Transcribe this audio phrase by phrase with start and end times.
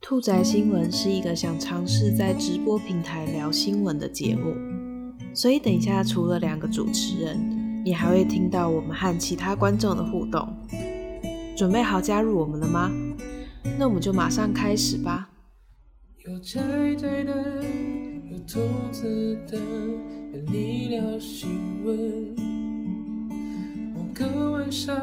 [0.00, 4.54] 兔仔新闻是一个想尝试在直播平台聊新闻的节目，
[5.34, 10.48] 所以等一下除了两个主持人，你还会听到我们和其他观众的互动。
[11.56, 12.90] 准备好加入我们了吗？
[13.78, 15.28] 那我们就马上开始吧。
[16.24, 16.60] 有宅
[16.96, 17.64] 宅的，
[18.30, 18.60] 有兔
[18.92, 19.58] 子的，
[20.32, 21.50] 陪你聊新
[21.84, 22.36] 闻。
[23.94, 24.96] 某个晚上，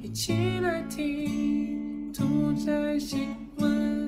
[0.00, 0.32] 一起
[0.62, 4.01] 来听兔仔新闻。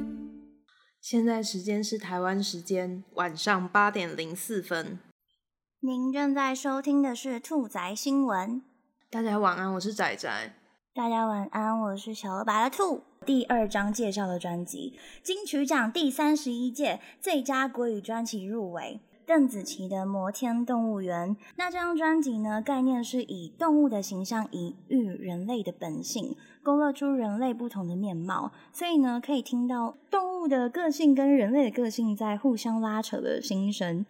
[1.04, 4.98] 现在时间是台湾时间晚上八点零四分。
[5.80, 8.62] 您正在收听的是兔仔新闻。
[9.10, 10.54] 大家晚安，我是仔仔。
[10.94, 13.02] 大家晚安，我是小鹅白的兔。
[13.26, 18.98] 第二章介绍的专辑，金曲奖第三十一届最佳国语专辑入围。
[19.26, 34.04] 邓紫棋的《摩天动物园》，那这张专辑呢，概念是以动物的形象隐喻人类的本性，勾勒出人类不同的面貌，所以呢，可以听到动物的个性跟人类的个性在互相拉扯的心声。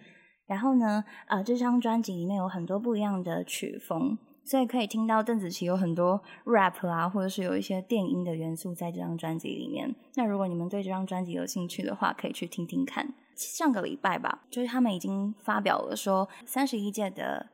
[0.46, 9.94] 然后呢，呃，这张专辑里面有很多不一样的曲风，所以可以听到邓紫棋有很多 rap 啊，或者是有一些电音的元素在这张专辑里面。
[10.16, 13.14] 那如果你们对这张专辑有兴趣的话，可以去听听看。
[13.36, 17.50] 上个礼拜吧，就是他们已经发表了说，三十一届的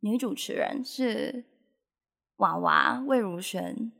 [0.00, 1.44] 女主持人是
[2.36, 3.92] 娃娃魏如萱，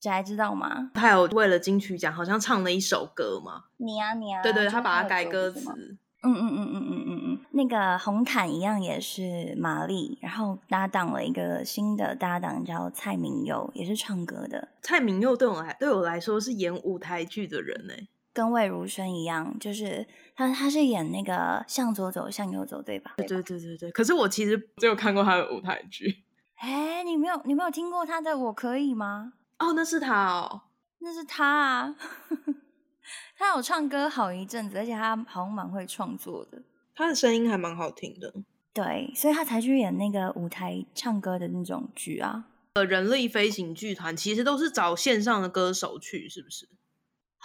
[0.00, 0.90] 这还知道吗？
[0.94, 3.64] 她有为了金曲奖好像唱了一首歌嘛？
[3.76, 5.98] 你啊你啊，对对，她把它改歌词。
[6.26, 14.68] 嗯嗯嗯嗯嗯嗯嗯，那个红毯一样也是玛丽，然后搭档了一个新的搭档叫蔡明佑，也是唱歌的。
[14.80, 17.92] 蔡明佑对我来对我来说是演舞台剧的人呢。
[18.34, 23.14] 跟魏如萱一样，就是他他是演那个向左走向右走，对吧？
[23.16, 23.90] 对对对对对。
[23.92, 26.24] 可是我其实只有看过他的舞台剧。
[26.56, 29.32] 哎，你没有你没有听过他的《我可以吗》？
[29.64, 30.62] 哦，那是他哦，
[30.98, 31.96] 那是他啊。
[33.38, 36.62] 他有唱歌好一阵子，而且他好像蛮会创作的。
[36.94, 38.32] 他的声音还蛮好听的。
[38.72, 42.46] 对，所以他才去演那个舞台唱歌的那种剧啊。
[42.74, 46.68] 呃，人力飞行剧团其实都是找线上的歌手去，是不是？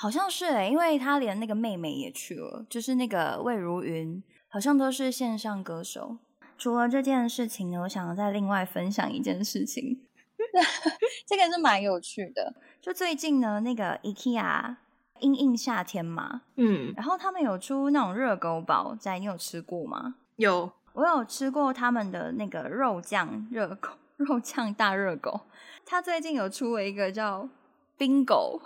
[0.01, 6.17] 好像是诶，因为他连那个妹妹也去了，就是那个魏如云，好像都是线上歌手。
[6.57, 9.99] 除了这件事情呢，我想再另外分享一件事情，
[11.27, 12.55] 这个是蛮有趣的。
[12.79, 14.77] 就最近呢，那个 IKEA
[15.19, 20.15] 阴应夏天嘛，嗯，然后他们有出那种热狗堡，在你有吃过吗？
[20.37, 25.41] 有，我有吃过他们的那个肉酱热狗， 肉酱大热狗。
[25.85, 27.49] 他最近有出了一个叫
[27.97, 28.61] 冰狗。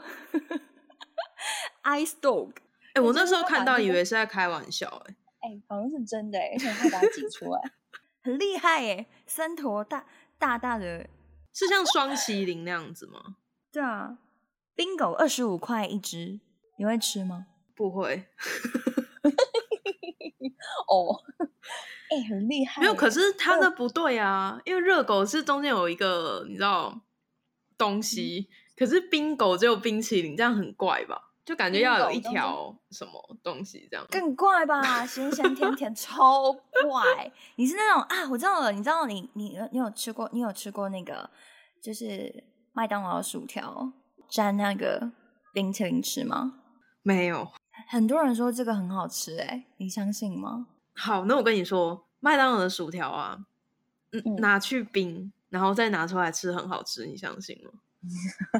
[1.84, 2.52] Ice Dog，
[2.94, 5.16] 哎，我那时候看到以为是在开玩笑，哎，
[5.50, 7.62] 哎，好像是真的，哎，且他把它挤出来，
[8.24, 10.06] 很厉害，哎，三坨大
[10.38, 11.08] 大大的，
[11.53, 13.38] 是像双麒麟那样子吗？
[13.72, 14.18] 对啊，
[14.76, 16.40] 冰狗二十五块一只，
[16.78, 17.48] 你会吃吗？
[17.76, 18.28] 不会，
[20.88, 21.20] 哦，
[22.12, 27.02] 哎，很厉害，没有，可是它的不对啊，因为热狗是中间有一个你知道
[27.78, 31.33] 东西，可是冰狗只有冰淇淋，这样很怪吧？
[31.46, 33.12] 就感觉要有一条什么
[33.44, 35.06] 东西这样，更怪吧？
[35.06, 37.31] 咸咸甜甜超怪。
[37.58, 38.30] 你是那种啊？
[38.30, 40.30] 我知道了，你知道你你你有吃过？
[40.32, 41.30] 你有吃过那个
[41.82, 43.92] 就是麦当劳薯条
[44.30, 45.12] 沾那个
[45.53, 46.59] 冰淇淋吃吗？
[47.02, 47.52] 没有。
[47.90, 50.68] 很多人说这个很好吃，哎，你相信吗？
[50.96, 53.38] 好，那我跟你说，麦当劳的薯条啊，
[54.12, 57.72] 嗯，拿去冰，然后再拿出来吃，很好吃，你相信吗？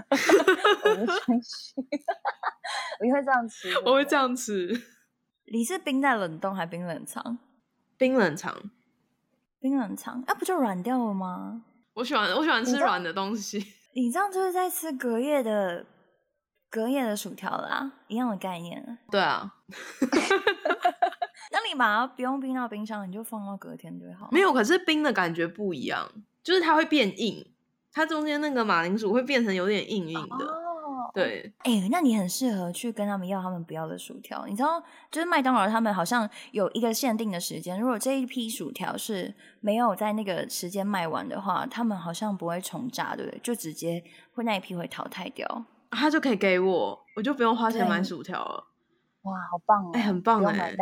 [0.86, 1.86] 我不相信，
[3.02, 3.74] 你会这样吃？
[3.86, 4.82] 我会这样吃。
[5.52, 7.38] 你是冰在冷冻还冰冷藏？
[7.98, 8.56] 冰冷藏，
[9.60, 11.64] 冰冷藏，那不就软掉了吗？
[11.94, 13.64] 我喜欢，我喜欢吃软的东西。
[13.96, 15.86] 你这样就是在吃隔夜的
[16.70, 18.98] 隔夜的薯条啦，一样的概念。
[19.12, 19.54] 对啊。
[21.52, 24.30] 那你把它不用冰到冰箱，你就放到隔天就好。
[24.32, 26.10] 没有，可是冰的感觉不一样，
[26.42, 27.53] 就是它会变硬。
[27.94, 31.54] 它中间那个马铃薯会变成有点硬硬的，对。
[31.60, 34.48] 哎，那你很适合去跟他们要他们不要的薯条。
[34.48, 43.40] 你知道，就是麦当劳他们好像有一个限定的时间，如果这一批薯条是没有在那个时间卖完的话，他们好像不会重炸，对不对？
[43.44, 44.04] 就直接
[44.34, 48.72] 会那一批会淘汰掉，他就可以给我，我就不用花钱买薯条了。
[49.22, 49.92] 哇，好棒哦！
[49.94, 50.76] 哎，很棒哎。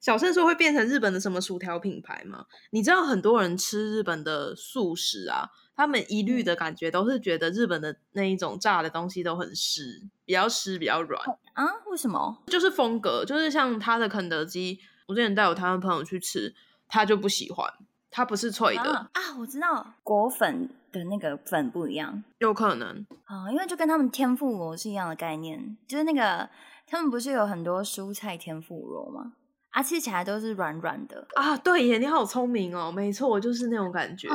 [0.00, 2.46] 小圣说会变成日本的什么薯条品牌吗？
[2.70, 5.50] 你知道很多人吃日本的素食啊。
[5.76, 11.64] 他们一律的感觉都是觉得日本的那一种炸的东西都很湿，比较湿，比较软啊？
[11.90, 12.42] 为什么？
[12.46, 16.54] 就是风格，就是像他的肯德基，我之前带我台湾朋友去吃，
[16.88, 17.70] 他就不喜欢，
[18.10, 19.36] 他不是脆的啊。
[19.38, 26.48] 我知道果粉的那个粉不一样有可能啊，因为就跟他们天妇罗是一样的概念，就是那个
[26.86, 29.34] 他们不是有很多蔬菜天妇罗吗？
[29.72, 31.54] 啊，吃起来都是软软的啊。
[31.58, 34.30] 对耶，你好聪明哦，没错，我就是那种感觉。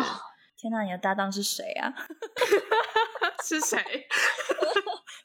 [0.61, 1.91] 天哪，你的搭档是谁啊？
[3.43, 3.77] 是谁？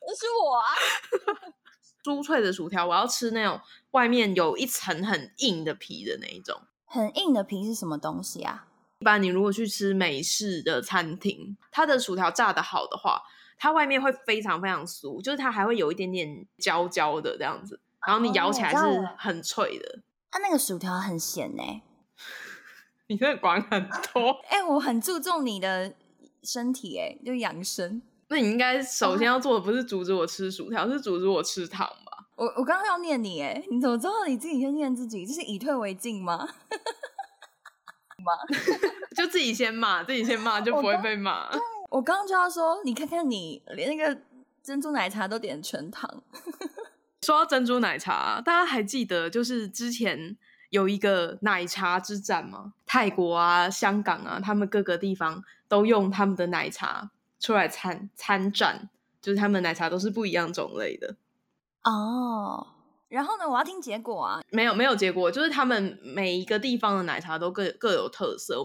[0.00, 0.64] 那 是我啊。
[2.02, 3.60] 酥脆的薯条，我要吃那种
[3.90, 6.62] 外面有一层很硬的皮的那一种。
[6.86, 8.66] 很硬的皮是什么东西啊？
[9.00, 13.20] 一般你如果去吃美式的餐厅，它的薯条炸的好的话，
[13.58, 18.76] 它外面会非常非常酥，就是它还会有一点点焦焦的这样子，然后你咬起来是
[19.18, 19.98] 很脆的。
[20.30, 21.82] 它那个薯条很咸呢。
[23.08, 24.30] 你真的管很多。
[24.48, 25.94] 哎，我很注重你的
[26.42, 28.02] 身体，哎，就养生。
[28.28, 32.26] 那你应该首先要做的不是阻止我吃薯条，是阻止我吃糖吧？
[32.36, 35.24] 我我刚刚要念你，哎，你怎么知道你自己先念自己？
[35.24, 36.46] 这是以退为进吗？
[38.26, 38.32] 吗？
[39.16, 41.48] 就自己先骂，自己先骂就不会被骂。
[41.90, 44.20] 我刚刚就要说，你看看你连那个
[44.62, 46.22] 珍珠奶茶都点全糖。
[47.22, 50.36] 说到珍珠奶茶，大家还记得就是之前
[50.76, 52.74] 有一个奶茶之战吗？
[52.84, 57.10] 泰国啊、香港啊，他们各个地方都用他们的奶茶。
[57.38, 58.88] 出来参参战，
[59.20, 61.16] 就是他们奶茶都是不一样种类的
[61.84, 62.66] 哦。
[63.08, 64.40] 然后呢，我要听结果啊。
[64.50, 68.64] 没有没有结果，就是他们每一个地方的奶茶都各各有特色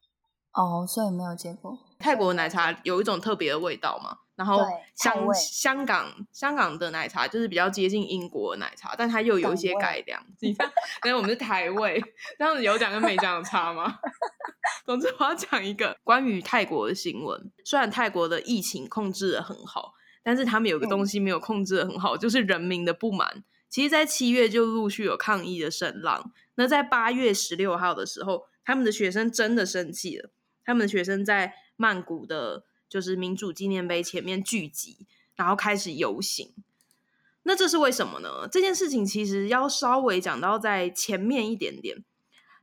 [0.53, 1.77] 哦，所以没有结果。
[1.99, 4.19] 泰国的奶茶有一种特别的味道嘛？
[4.41, 4.65] 然后
[4.95, 10.19] 香香港香港的奶茶就是比较接近英国的奶茶，但它又有一些改良。
[10.39, 10.67] 你看，
[11.05, 12.01] 因为我们是台味，
[12.39, 13.99] 这样子有讲跟没讲有差吗？
[14.83, 17.51] 总之，我要讲一个关于泰国的新闻。
[17.63, 19.93] 虽然泰国的疫情控制的很好，
[20.23, 23.43] 但是他们有个东西没有控制的很好，就是人民的不满。
[23.69, 26.31] 其实，在七月就陆续有抗议的声浪。
[26.55, 30.31] 那在八月十六号的时候，他们的学生真的生气了，
[30.65, 32.63] 他们的学生在曼谷的。
[32.91, 35.07] 就是民主纪念碑前面聚集，
[35.37, 36.53] 然后开始游行。
[37.43, 38.49] 那这是为什么呢？
[38.51, 42.03] 这件事情其实要稍微讲到在前面一点点，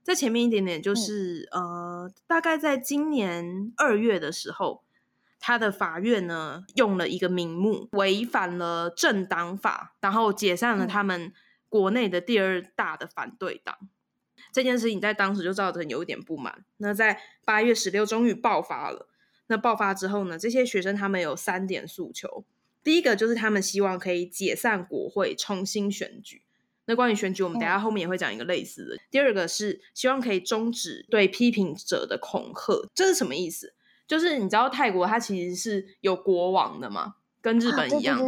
[0.03, 4.85] 在前面一点点，就是呃，大概在今年二月的时候，
[5.41, 11.33] 他的法院呢用了一个名目，违反了政党法，然后解散了他们
[11.71, 13.79] 国内的第二大的反对党。
[14.53, 16.67] 这件事情在当时就造成有一点不满。
[16.77, 19.09] 那在八月十六，终于爆发了。
[19.49, 22.45] 那爆发之后呢这些学生他们有三点诉求。
[22.85, 26.43] 第一个就是他们希望可以解散国会重新选举。
[26.87, 28.97] 那关于选举我们等下后面也会讲一个类似的。
[29.11, 33.75] 第二个是希望可以终止对批评者的恐吓这是什么意思？
[34.07, 38.19] 就是你知道泰国它其实是有国王的嘛跟日本一样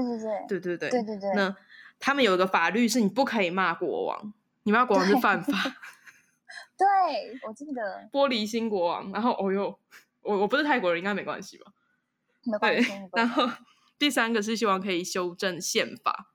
[0.47, 0.91] 对对对。
[0.91, 1.33] 对对对。
[1.35, 1.57] 那
[1.99, 4.35] 他们有一个法律是你不可以骂国王
[4.65, 5.53] 你骂国王是犯法
[6.77, 6.87] 对
[7.49, 8.09] 我记得。
[8.13, 9.79] 玻璃心国王然后哦哟
[10.23, 11.73] 我我不是泰国人，应该没关系吧？
[12.45, 12.93] 没关系。
[13.15, 13.49] 然后
[13.99, 16.27] 第三个是希望可以修正宪法。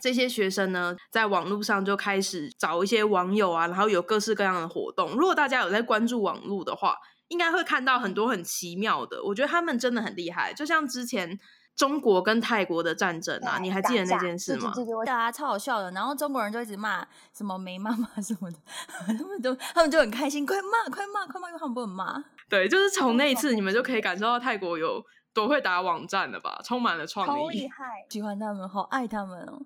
[0.00, 5.12] 这些学生呢，在网络上就开始找一些网友啊，然后有各式各样的活动。
[5.12, 6.96] 如果大家有在关注网络的话，
[7.28, 9.22] 应该会看到很多很奇妙的。
[9.24, 11.38] 我觉得他们真的很厉害，就像之前。
[11.74, 14.70] 中国跟泰国的战争啊，你还记得那件事吗？
[14.74, 15.90] 对对对，大家超好笑的。
[15.92, 17.02] 然后中国人就一直骂
[17.34, 18.58] 什么没妈妈什么的，
[19.06, 22.22] 他们都他们就很开心，快骂快骂快骂，因为他们不能骂。
[22.52, 25.02] 对，就是从那一次，你们就可以感受到泰国有
[25.32, 26.60] 多会打网站了吧？
[26.62, 29.62] 充满了创意，好厉害， 喜欢他们，好爱他们哦。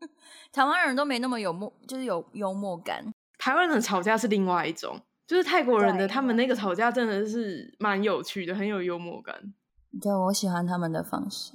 [0.52, 3.14] 台湾人都没那么有默，就是有幽默感。
[3.38, 9.54] 台湾人吵架是另外一种，就是泰国人的他们那个吵架真的是蛮有趣的，很有幽默感。
[10.02, 11.52] 对，我喜欢他们的方式，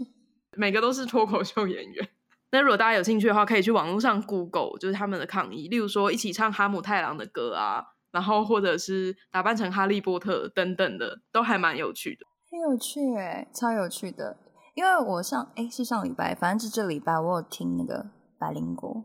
[0.55, 2.09] 每个都是脱口秀演员。
[2.51, 12.25] 那如果大家有兴趣的话，可以去网络上 Google，就是他们的抗议，例如说一起唱哈姆太郎的歌啊，然后或者是打扮成哈利波特等等的，都还蛮有趣的。
[12.51, 14.37] 很有趣哎，超有趣的。
[14.75, 19.03] 因为我上哎是上礼拜，反正是这礼拜，我有听那个百灵国，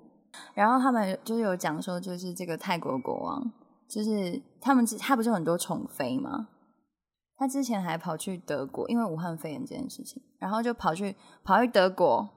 [0.55, 3.53] 然后他们就是有讲说，就是这个泰国国王，
[3.89, 6.49] 就是他们他不是很多宠妃吗？
[7.37, 12.29] 他之前还跑去德国，因为武汉肺炎这件事情，然后就跑去跑去德国，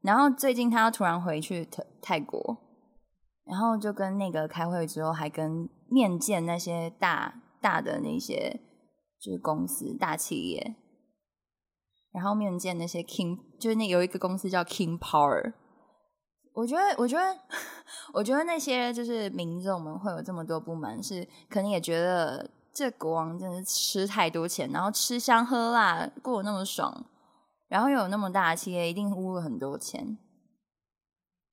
[0.00, 2.56] 然后最近他突然回去泰泰国，
[3.48, 8.60] 然后就跟那个开会之后，还跟面见那些大大的那些
[9.18, 10.76] 就是公司大企业，
[12.12, 15.54] 然后面见那些 King，就是那有一个公司叫 King Power，
[16.52, 17.38] 我觉得，我觉得，
[18.12, 22.50] 我觉得那些就是民众们会有这么多不满，是可能也觉得。
[22.70, 27.06] 这国王真的是吃太多钱，然后吃香喝辣，过那么爽，
[27.66, 30.16] 然后又有那么大的企业，一定污了很多钱。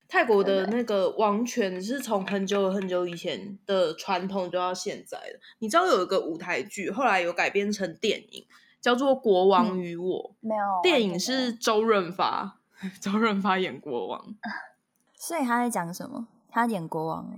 [0.08, 5.40] 泰国的那个王权是从很久很久以前的传统，就到现在的。
[5.58, 8.46] 你知道有一个舞台剧，后来有改编成电影，
[8.80, 12.60] 叫做《国王与我》，没有电影是周润发，
[13.00, 14.36] 周润发演国王。
[15.18, 16.28] 所以他在讲什么？
[16.48, 17.28] 他演国王。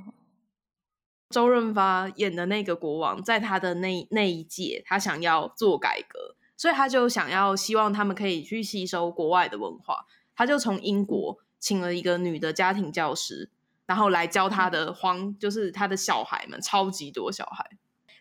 [1.30, 13.50] 周润发演的那个国王，在他的那那一届，他想要做改革，所以他就想要希望他们可以去吸收国外的文化，他就从英国请了一个女的家庭教师，
[13.86, 17.70] 然后来教他的皇，就是他的小孩们，超级多小孩。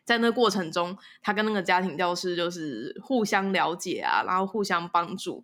[0.03, 5.43] 在那过程中，他跟那个家庭教师就是互相了解啊，然后互相帮助，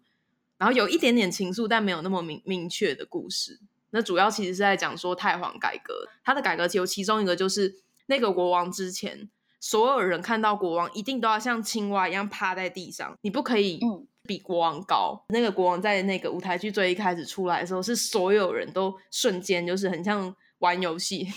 [0.58, 3.60] 然后有一点点情愫，但没有那么明明确的故事。
[3.90, 13.82] 那主要其实是在讲说太皇改革，他的改革有其中一个就是那个国王之前，所有人看到国王一定都要像青蛙一样趴在地上，你不可以
[14.24, 15.24] 比国王高。
[15.30, 21.28] 那个国王在那个舞台剧最一开始出来的时候，是所有人都瞬间就是很像玩游戏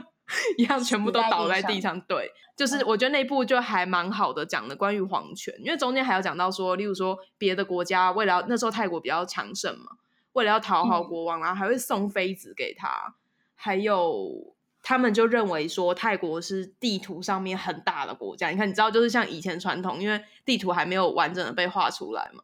[0.58, 2.00] 一样，全部都倒在地上。
[2.02, 9.92] 对，就是我觉得那部就还蛮好的，讲的关于皇权，因为中间还有讲到说，例如说别的国家为了那时候泰国比较强盛嘛。
[10.32, 13.16] 为了要讨好国王，然后还会送妃子给他，
[13.56, 18.50] 还有他们就认为说泰国是地图上面很大的国家。
[18.50, 22.42] 你看，你知道，就是像以前传统，因为地图还没有完整的被画出来嘛，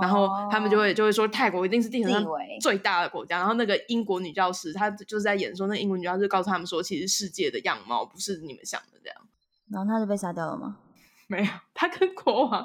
[0.00, 2.24] 然后他们就会就会说泰国一定是地图上
[2.60, 3.38] 最大的国家。
[3.38, 9.18] 然后那个英国女教师，她就是在演说，那英国女教师告诉他们说，其实世界的样貌不是你们想的这样。
[9.70, 10.76] 然后他就被杀掉了吗？
[11.26, 12.64] 没有，他跟国王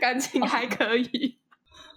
[0.00, 1.38] 感情还可以。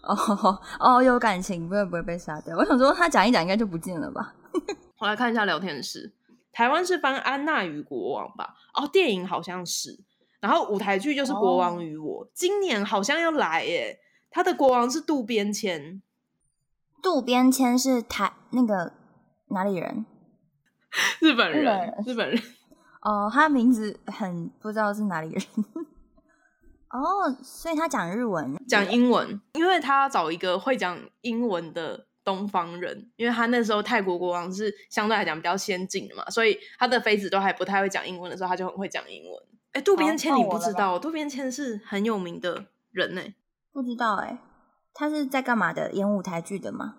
[0.04, 2.56] 哦哦，有感情不会不会被杀掉。
[2.56, 4.36] 我想说他讲一讲应该就不见了吧。
[5.00, 6.14] 我来看一下聊天室，
[6.56, 8.56] 台湾是翻《安娜与国王》吧？
[8.74, 10.00] 哦，电影好像是，
[10.40, 14.00] 然后舞台剧就是《国王与我》，今年好像要来耶。
[14.32, 16.02] 他的国王是渡边谦，
[17.04, 18.94] 渡边谦是台那个
[19.50, 20.06] 哪里人？
[21.20, 22.42] 日本人，日本人。
[23.02, 25.44] 哦，他名字很不知道是哪里人。
[26.90, 39.44] 哦，所以他讲日文，讲英文，因为他要找一个会讲英文的东方人，因为他那时候泰国国王是相对来讲比较先进的嘛，所以他的妃子都还不太会讲英文的时候，他就很会讲英文。
[39.72, 43.22] 哎，渡边谦你不知道，渡边谦是很有名的人呢。
[43.72, 44.40] 不知道哎，
[44.94, 45.92] 他是在干嘛的？
[45.92, 46.96] 演舞台剧的吗？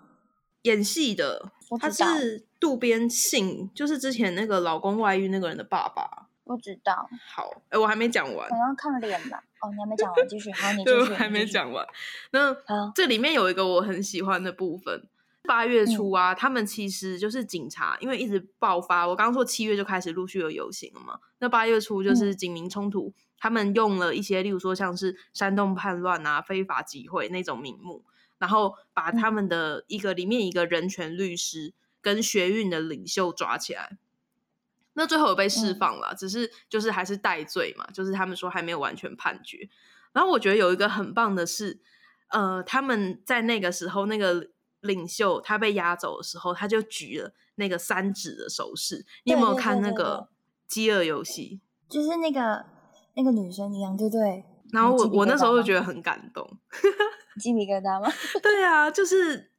[0.62, 6.28] 演戏的，他是渡边信，就是之前那个老公外遇那个人的爸爸。
[6.45, 7.09] 不知道。
[7.35, 8.49] 好，哎，我还没讲完。
[8.49, 9.42] 可能看脸吧。
[9.61, 10.52] 哦，你还没讲完，继续。
[10.52, 11.14] 好， 你继续。
[11.14, 11.85] 还没讲完。
[12.30, 12.54] 那
[12.95, 15.09] 这里面有一个我很喜欢的部分。
[15.47, 19.07] 八月初啊，他们其实就是警察，因为一直爆发。
[19.07, 21.19] 我刚刚说七月就开始陆续有游行了嘛。
[21.38, 28.05] 那八月初就是警民冲突，他们用了一些，例如说像是煽动叛乱啊、非法集会那种名目，
[28.38, 31.73] 然后把他们的一个里面一个人权律师
[32.03, 33.97] 跟学运的领袖抓起来。
[34.95, 39.69] 那最后有被释放了，只是就是还是戴罪嘛，就是他们说还没有完全判决。
[40.12, 41.79] 然后我觉得有一个很棒的是，
[42.29, 44.49] 呃，他们在那个时候那个
[44.87, 49.05] 领袖他被押走的时候，他就举了那个三指的手势。
[49.25, 50.28] 你有没有看那个
[50.66, 51.61] 饥饿游戏？
[51.88, 52.64] 就是那个
[53.14, 54.45] 那个女生一样，对对？
[54.73, 56.49] 然后我我那时候就觉得很感动，
[57.38, 58.11] 鸡皮疙瘩吗？
[58.43, 59.50] 对啊，就是。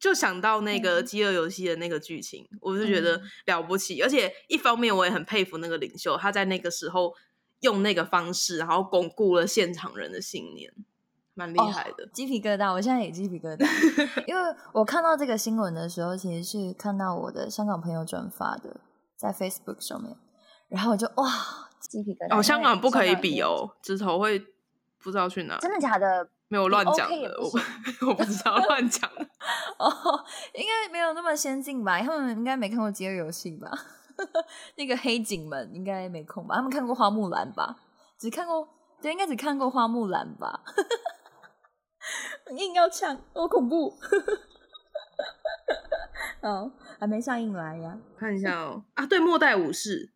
[0.00, 4.02] 就想到那个饥饿游戏的那个剧情，我就觉得了不起。
[4.02, 7.14] 而且一方面我也很佩服那个领袖，他在那个时候
[7.60, 10.74] 用那个方式，然后巩固了现场人的信念，
[11.36, 12.06] 蛮厉害的。
[12.12, 13.64] 鸡皮疙瘩，我现在也鸡皮疙瘩，
[14.26, 18.80] 因为我看到这个新闻的时候，其实是看到我的香港朋友转发的，
[19.16, 20.16] 在 Facebook 上面，
[20.68, 21.30] 然后我就哇，
[21.78, 22.38] 鸡皮疙瘩。
[22.38, 24.38] 哦，香港不可以比哦，指头会
[25.02, 25.58] 不知道去哪。
[25.58, 26.28] 真的假的？
[26.48, 27.50] 没有乱讲的，我
[28.08, 29.10] 我不知道 乱讲。
[29.78, 29.90] 哦，
[30.54, 32.00] 应该没有那么先进吧？
[32.00, 33.70] 他们应该没看过《饥饿游戏》吧？
[34.76, 36.54] 那个黑警们应该没空吧？
[36.54, 37.76] 他们看过《花木兰》吧？
[38.16, 38.66] 只看过，
[39.02, 40.62] 对，应该只看过《花木兰》吧？
[42.50, 43.96] 硬要抢，好恐怖！
[46.42, 47.98] 哦，还没上映来呀？
[48.18, 48.84] 看一下哦。
[48.94, 50.06] 啊，对，《末代武士》，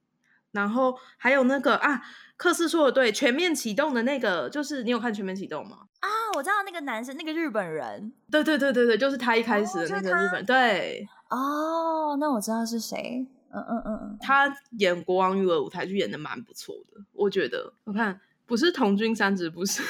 [0.53, 2.03] 然后还有那个啊。
[2.37, 5.77] 克斯说的对，全面启动的那个就是你有看全面启动吗？
[6.01, 8.11] 啊，我知道那个男生，那个日本人。
[8.31, 10.43] 对对对对对，就是他一开始的那个日本。
[10.47, 11.07] 对。
[11.29, 13.27] 哦，那我知道是谁。
[13.53, 14.19] 嗯嗯嗯嗯。
[14.23, 17.75] 他演国王育儿舞台剧演的蛮不错的，我觉得。
[17.85, 19.83] 我看不是童军三职，不是，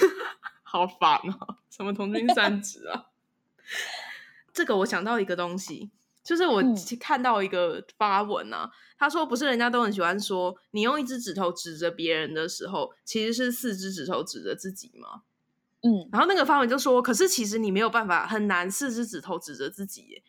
[0.71, 1.59] 好烦啊！
[1.69, 3.07] 什么同军三职啊？
[4.55, 5.91] 这个我想到一个东西。
[6.23, 6.63] 就是我
[7.01, 15.23] 看到一个发文啊，他说不是人家都很喜欢说，你用一只指头指着别人的时候，其实是四只指头指着自己吗？
[15.81, 20.23] 嗯，然后那个发文就说，可是其实你没有办法，很难四只指头指着自己。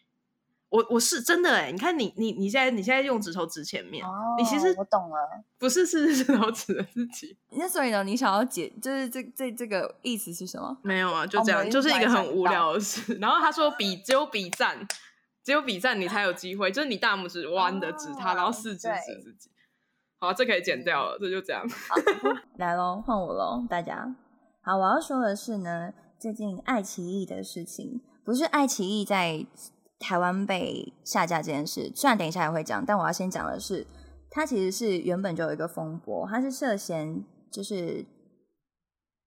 [0.72, 7.38] 我我是真的哎，你看你你你现在你现在用指头指前面，哦你其实我懂了，不是是指头指的自己。
[7.50, 10.78] 那所以呢，你想要解就是这这这个意思是什么？
[10.82, 13.16] 没有啊，就这样，就是一个很无聊的事。
[13.20, 14.88] 然后他说比只有比赞，
[15.44, 19.50] 只有比赞你才有机会，就是你大拇指弯的指他，然后四指指自己。
[20.20, 21.68] 好，这可以剪掉了，这就这样。
[22.56, 24.16] 来喽，换我喽，大家。
[24.62, 29.46] 好，我要说的是呢，最近爱奇艺的事情，不是爱奇艺在。
[30.02, 33.86] 台湾被下架这件事，虽然等一下也会讲，但我要先讲的是，
[34.32, 38.04] 它其实是原本就有一个风波，它是涉嫌就是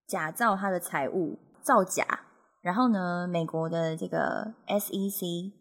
[0.09, 2.04] 假造他的财务，造假。
[2.61, 5.52] 然后呢，美国的这个 SEC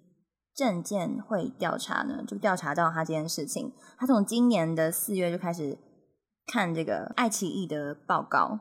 [0.56, 3.72] 证监会调查呢，就调查到他这件事情。
[3.98, 5.78] 他从今年的四月就开始
[6.48, 8.60] 看这个爱奇艺的报告，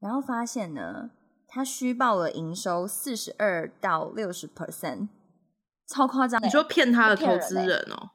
[0.00, 1.10] 然后发现呢，
[1.48, 5.08] 他虚报了营收四十二到六十 percent。
[5.86, 6.42] 超夸张！
[6.42, 8.10] 你说骗他的投资人哦？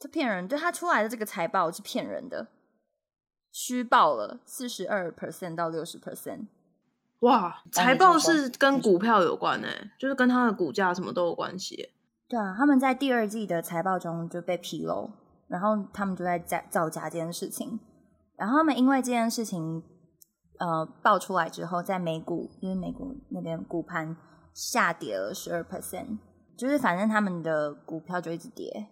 [0.00, 2.48] 他骗人，对他出来的这个财报是骗人的，
[3.50, 6.46] 虚报了四十二 percent 到六十 percent。
[7.20, 11.90] 哇，财报是跟股票有关诶，就是跟他的股价什么都有关系。
[12.28, 15.10] 对啊，他们在第二季的财报中就被披露，
[15.48, 17.80] 然后他们就在造造假这件事情。
[18.36, 19.82] 然后他们因为这件事情
[20.58, 24.16] 呃爆出来之后，在美股因为美股那边股盘
[24.54, 26.18] 下跌了十二 percent。
[26.58, 28.88] 就是反正他们的股票就一直跌，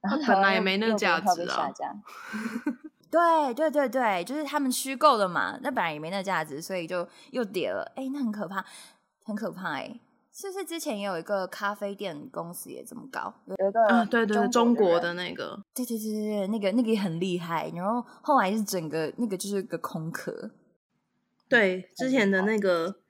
[0.00, 1.68] 然后本来也没那个价值啊。
[3.10, 7.82] 对对对对，就是他们虚构的嘛，那本来也没那价值，所以就又跌了。
[7.96, 8.64] 哎，那很可怕，
[9.24, 9.98] 很可怕哎！
[10.32, 13.34] 是不是之前也有一个咖啡店公司也这么高？
[13.46, 17.68] 有一个啊，对对，中国的那个，对对对对对，那个那个也很厉害。
[17.74, 20.52] 然后后来是整个那个就是个空壳。
[21.48, 23.00] 对，之前的那个。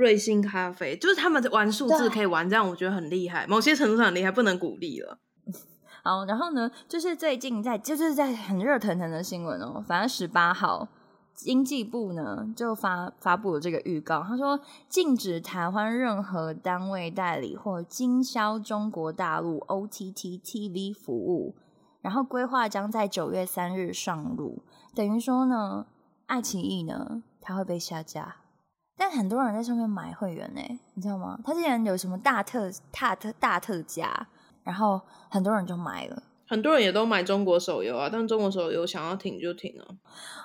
[0.00, 5.18] 瑞幸咖啡就是他们玩数字可以玩这样，我觉得很厉害，某些程度上很厉害，不能鼓励了。
[6.02, 10.88] 好，然后呢，就是最近在就是在很热腾腾的新闻哦，反正十八号
[11.34, 21.54] 经济部呢就发发布了这个预告，他说禁止台湾任何单位代理或经销中国大陆 OTT TV 服务，
[22.00, 24.62] 然后规划将在九月三日上路，
[24.94, 25.84] 等于说呢，
[26.24, 28.36] 爱奇艺呢它会被下架。
[29.00, 30.60] 但很多人在上面买会员呢，
[30.92, 31.40] 你知道吗？
[31.42, 34.28] 他之前有什么大特、大特、大特价，
[34.62, 36.22] 然后很多人就买了。
[36.46, 39.96] 很多人也都买中国手游啊，但中国手游想要停就停了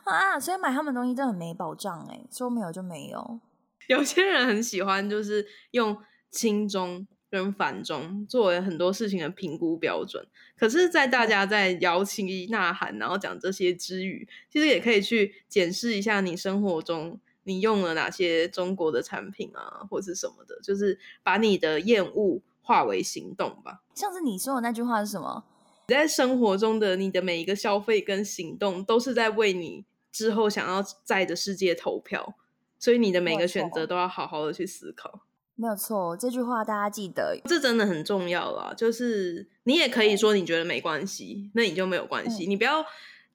[0.05, 3.41] 啊，所以买他们东西真的很没保障哎，说没有就没有。
[3.89, 5.97] 有些人很喜欢，就是用
[6.31, 10.25] 轻中跟繁中作为很多事情的评估标准。
[10.57, 17.19] 可是，在大家在摇旗呐喊，然后讲这些之余，其实也可以去检视一下你生活中。
[17.45, 20.59] 你用了哪些中国的产品啊，或是什么的？
[20.61, 23.83] 就是把你的厌恶化为行动吧。
[23.93, 25.45] 像是你说的那句话是什么？
[25.87, 32.35] 你在生活中的你的每一个消费跟行动，都是在为你之后想要在的世界投票。
[32.79, 35.21] 所以你的每个选择都要好好的去思考。
[35.55, 38.73] 没有错，这句话大家记得，这真的很重要啦。
[38.75, 42.47] 就是你也可以说你觉得没关系，那你就没有关系。
[42.47, 42.83] 你不要。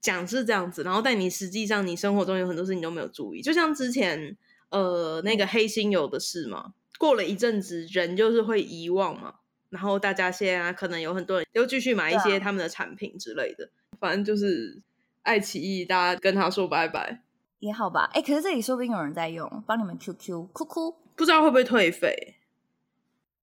[0.01, 4.37] 讲是这样子，然后但你实际上你生活中有很多事情都没有注意，就像之前
[4.71, 9.35] 呃那个黑心有的事嘛，过了一阵子人就是会遗忘嘛，
[9.69, 14.83] 然后大家现在可能有很多人又继续买一些他们的产品之类的，反正就是
[15.23, 17.23] 爱奇艺，大家跟他说拜拜
[17.59, 22.37] 也好吧，哎，可是这里说不定有人在用，帮你们 QQ 哭哭，不知道会不会退费。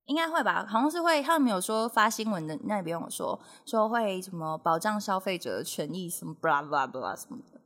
[0.07, 1.21] 应该会吧，好像是会。
[1.21, 7.61] 他们有说发新闻的，那也不用说，说会什么保障消费者的权益，什么 blah blah blah 什么的。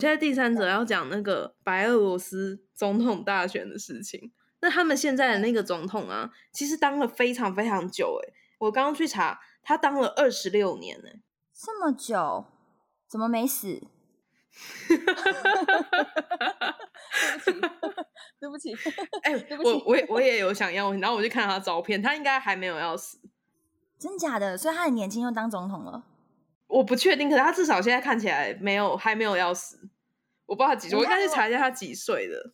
[0.00, 4.32] 现在第三者要讲那个白俄罗斯总统大选的事情。
[4.60, 8.32] 那他们现在的那个总统啊，其实当了非常非常久诶。
[8.58, 11.08] 我刚刚去查，他当了二十六年呢，
[11.52, 12.46] 这么久，
[13.06, 13.82] 怎么没死？
[18.40, 19.32] 对不起， 对不起，哎，
[19.64, 23.18] 我我也我也有想要，然后我就看他照片，他应该还没有要死，
[23.98, 24.56] 真假的？
[24.56, 26.04] 所以他很年轻就当总统了？
[26.66, 29.88] 我不确定，可是他至少现在看起来没有，还没有要死。
[30.46, 32.52] 我不知道他几岁，我应该去查一下他几岁的。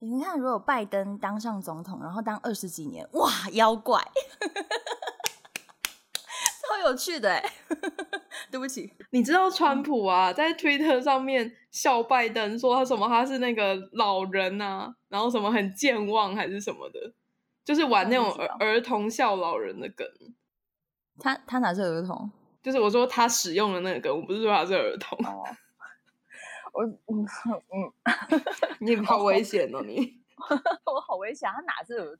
[0.00, 4.02] 你看，如果拜登当上总统，然后当二十几年，哇，妖怪！
[6.82, 7.42] 有趣的哎，
[8.50, 17.12] 对不起，你知道川普啊，在推特上面笑拜登，说他什么他是那个老人啊，然后什么很健忘还是什么的，
[17.64, 20.06] 就是玩那种儿儿童笑老人的梗。
[21.18, 22.30] 他他哪是儿童？
[22.62, 25.18] 就是我说他使用的那个梗，我不是说他是儿童。
[26.72, 27.92] 我嗯嗯，
[28.80, 30.14] 你好危险哦你，
[30.86, 32.16] 我好危险，他哪是儿童？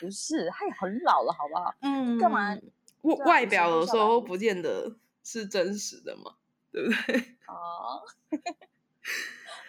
[0.00, 1.72] 不是，他也很老了，好不好？
[1.82, 2.56] 嗯干嘛
[3.02, 6.36] 外外表有时候不见得是真实的嘛，
[6.72, 7.36] 对不对？
[7.48, 8.02] 哦，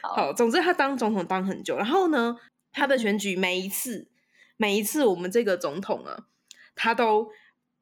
[0.01, 2.37] 好，总之他当总统当很久，然后呢，
[2.71, 4.07] 他嗯的选举每一次，
[4.57, 6.27] 每一次我们这个总统啊，
[6.75, 7.31] 他都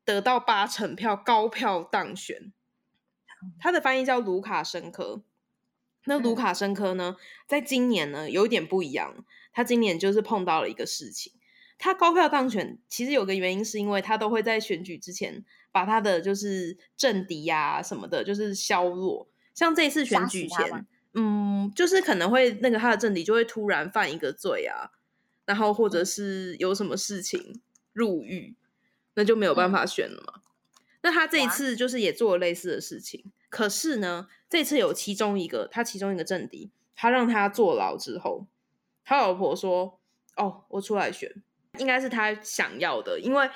[0.04, 2.52] 得到八成票高票当选。
[3.60, 5.22] 他的翻译叫卢卡申科。
[6.06, 11.34] 那卢嗯卡申科呢，在今年呢有一点不一样，他今年就是碰到了一个事情。
[11.78, 19.28] 他高票当选，其实有个原因是因为他都会在选举之前把他的就是政敌呀、什么的，就是削弱。
[19.54, 24.92] 像这次选杀举前，嗯，就是可能会那个他的政敌就会突然犯一个罪啊，
[25.46, 27.62] 然后或嗯者是有什么事情
[27.94, 28.56] 入狱，
[29.16, 30.42] 那就没有办嗯法选了嘛。
[31.02, 38.48] 那他这一次就是也做了类似的事情，可是呢，这次有其中一个他其中一个政敌，他让他坐牢之后，
[39.06, 40.00] 他老婆说
[40.36, 41.42] ：“哦，我出来选，
[41.80, 43.50] 应该是他想要的，因为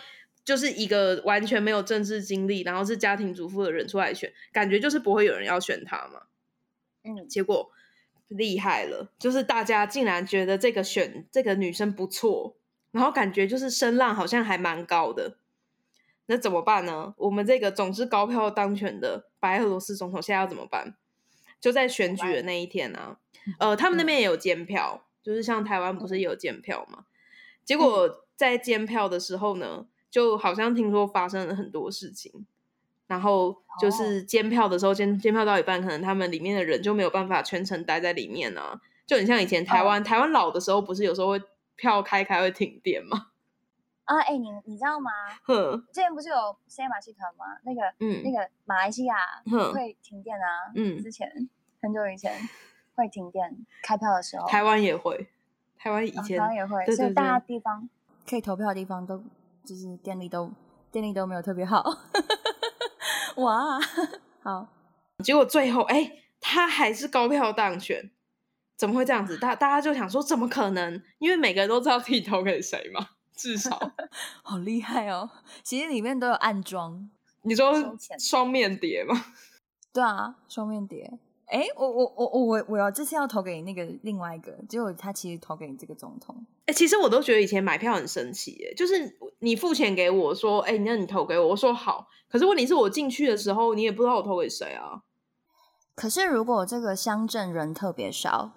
[0.43, 6.23] 就是一个完全没有政治经历，然后是家庭主妇的人出来选，感觉就是不会有人要选他嘛。
[7.03, 7.71] 嗯，结果
[8.27, 12.55] 厉害了，就是大家竟然觉得这个选这个女生不错，
[12.91, 15.37] 然后感觉就是声浪好像还蛮高的。
[16.27, 17.13] 那怎么办呢？
[17.17, 20.95] 我们这个总之高票当选的白俄罗斯总统现在要怎么办？
[21.59, 23.19] 就在选举的那一天啊，
[23.59, 27.05] 呃，他们那边也有监票，就是像台湾不是也有监票嘛？
[27.71, 32.45] 结果在监票的时候呢，就好像听说发生了很多事情，
[33.07, 41.41] 然后就是监票的时候，监监票到一半，可能他们里面的人就没有办法全程待在里面啊，就很像以前台湾、台湾老的时候，不是有时候会
[41.77, 43.27] 票开开会停电吗？
[44.03, 45.09] 啊，哎、你你知道吗？
[45.43, 46.35] 哼，之前不是有
[46.67, 47.45] C 马戏团吗？
[47.63, 48.21] 那个、嗯。
[48.21, 49.15] 那个马来西亚
[49.49, 49.71] 哼。
[49.73, 51.01] 会停电啊，嗯。
[51.01, 51.31] 之前
[51.81, 52.33] 很久以前
[52.95, 55.29] 会停电，开票的时候，台湾也会，
[55.81, 57.89] 台湾以哦前、台湾也会，对对所以大家地方
[58.29, 59.17] 可以投票的地方都
[59.65, 60.51] 就是电力都
[60.91, 61.83] 电力都没有特别好。
[63.37, 63.79] 哇，
[64.43, 64.67] 好，
[65.23, 68.11] 结果最后哎、他还是高票当选，
[68.77, 69.37] 怎么会这样子？
[69.39, 71.01] 大大家就想说怎么可能？
[71.17, 73.91] 因为每个人都知道自己投给谁嘛，至少
[74.43, 75.29] 好厉害哦！
[75.63, 77.09] 其实里面都有暗装，
[77.41, 77.73] 你说
[78.19, 79.15] 双面谍吗？
[79.91, 81.17] 对啊，双面谍。
[81.51, 86.45] 哎，我我我我我我要这次要投给那个另外一个，结果他其实投给这个总统。
[86.65, 92.07] 哎、其实我都觉得以前买票很神奇耶，就是你付钱给我说，哎、那你投给我，我说好。
[92.29, 95.01] 可是问题是我进去的时候，你也不知道我投给谁啊。
[95.93, 98.53] 可是如果这个乡镇人特别少，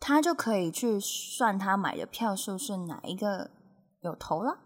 [0.00, 3.50] 他就可以去算他买的票数是哪一个
[4.00, 4.58] 有投了。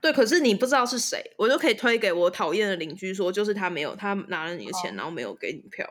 [0.00, 5.86] 对，可是你不知道是谁，我就可以推给我讨厌的邻居说，就是他没有，他拿了你的钱，哦然后没有给你票，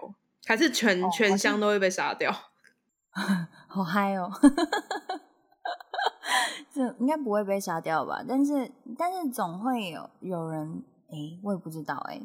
[0.45, 2.31] 还是全、全乡都会被杀掉。
[3.67, 4.31] 好嗨哦！
[6.73, 8.23] 这应该不会被杀掉吧？
[8.27, 12.21] 但是但是总会有有人诶，我也不知道诶。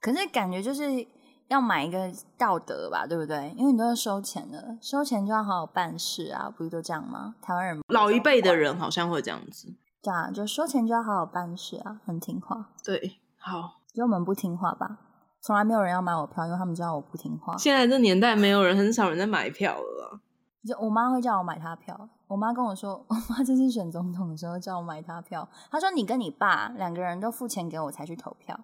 [0.00, 1.06] 可是感觉就是
[1.48, 3.52] 要买一个道德吧，对不对？
[3.56, 7.34] 因为你都要收钱了，收钱就要好好办事啊，不是都这样吗？
[7.42, 9.74] 台湾人老一辈的人好像会这样子。
[10.02, 12.70] 对啊，就收钱就要好好办事啊，很听话。
[12.84, 14.98] 对，好，就我们不听话吧，
[15.42, 17.56] 从来没有人要买我票，因为他们知道我不听话。
[17.58, 20.20] 现在这年代没有人，很少人在买票了啦。
[20.66, 28.58] 就我妈会叫我买她票，我妈跟我说， 我妈这次选总统的时候叫我买她票，她说你跟你爸两个人都付钱给我才去投票，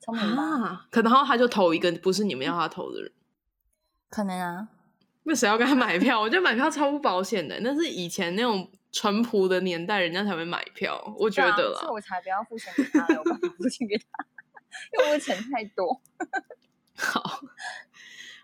[0.00, 0.42] 聪明吧？
[0.62, 3.10] 啊，可能然后他就投一个不是你们要他投的人。
[4.08, 4.68] 可能啊，
[5.30, 6.20] 那谁要跟他买票？
[6.20, 11.14] 我觉得买票超不保险的，那是以前那种淳朴的年代，人家才会买票。
[11.16, 13.22] 我觉得啦，所以我才不要付钱给他，我
[13.56, 14.04] 付钱给他？
[14.92, 16.00] 因为我的钱太多。
[16.98, 17.42] 好，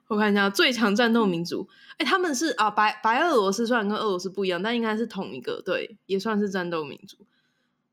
[0.07, 1.69] 我看一下最强战斗民族，
[1.99, 7.17] 哎、他们是啊白白俄罗斯虽然跟俄罗斯不一样，但应该是同一个，对，也算是战斗民族。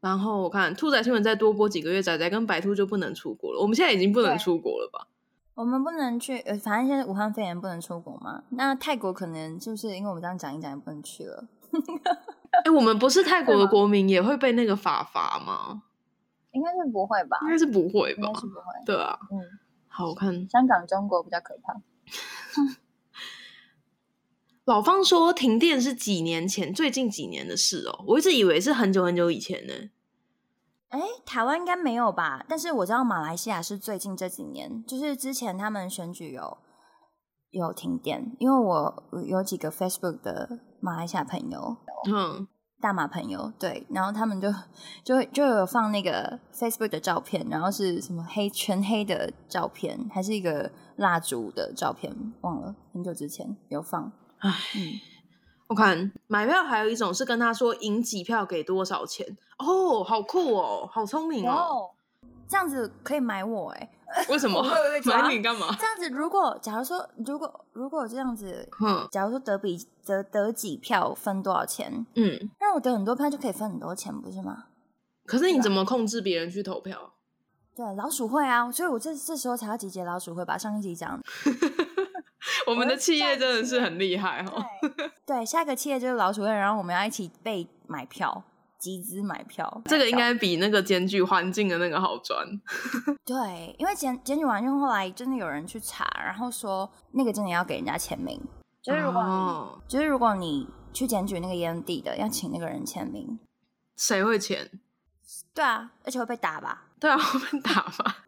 [0.02, 3.60] 然后我看兔仔新闻再多播几个月，仔仔跟白兔就不能出国了。
[3.60, 5.08] 我们现在已经不能出国了吧？
[5.56, 11.48] 我们不能去，呃，反正现在武汉肺炎不能出国嘛，那泰国可能就是因为我们这样讲一讲也不能去了。
[12.66, 15.84] 哎、我们不是泰国的国民，也会被那个法罚吗？
[16.52, 17.38] 应该是不会吧？
[17.44, 18.40] 应该是不会吧应该？
[18.40, 18.64] 是不会。
[18.86, 19.40] 对啊，嗯，
[19.88, 21.82] 好我看香港、中国比较可怕。
[24.66, 28.04] 老方说停电是几年前，最近几年的事哦。
[28.08, 29.74] 我一直以为是很久很久以前呢。
[30.94, 32.46] 哎，台湾应该没有吧？
[32.48, 36.56] 但是我知道马来西亚是最近这几年，就是之前他们选举有
[37.50, 41.78] 有停电，因为我有几个 Facebook 的马来西亚朋友，
[42.08, 42.48] 嗯，
[42.80, 44.54] 大马朋友，对，然后他们就
[45.04, 54.12] 就就有放那个 Facebook 的照片，然后是什么黑全黑的照片，还是一个蜡烛的照片，忘了很久之前有放。
[54.38, 55.00] 唉，嗯，
[55.74, 59.26] 我看买票还有一种是跟他说赢几票给多少钱
[59.58, 61.90] 哦，好酷哦，好聪明哦。
[62.48, 63.90] 这样子可以买我哎、
[64.30, 64.62] 为什么
[65.06, 65.76] 买你干嘛？
[65.80, 74.66] 这样子如果假如说如果如果这样子，嗯，假如说得比得得几票分多少钱，嗯，那我得很多票就可以分很多钱，不是吗？
[75.26, 77.14] 可是你怎么控制别人去投票？
[77.76, 81.24] 对，老鼠会啊，所以我这这时候才要集结老鼠会，吧上一集讲的。
[82.68, 84.66] 我们的企业真的是很厉害哦。
[85.26, 88.44] 对，下一个企业就是老鼠会，然后我们要一起被买票，
[88.78, 89.82] 集资买票。
[89.86, 92.46] 这个应该比那个检举环境的那个好赚。
[93.26, 98.40] 对，因为检检举完之后，后来真的有人去查，然后说那个真的要给人家签名，
[98.82, 103.40] 就是如果你、哦就是如果你去检举那个烟蒂的，要请那个人签名。
[103.96, 104.70] 谁会签？
[105.54, 108.26] 对啊，而且会被打吧，对啊，会被打吧？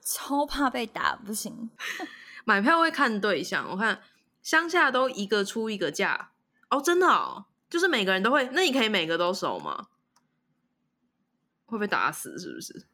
[0.00, 1.68] 超怕被打，不行。
[2.48, 4.00] 买票会看对象，我看
[4.42, 6.30] 乡下都一个出一个价
[6.70, 8.48] 哦，真的哦，就是每个人都会。
[8.54, 9.88] 那你可以每个都收吗？
[11.66, 12.86] 会被打死是不是？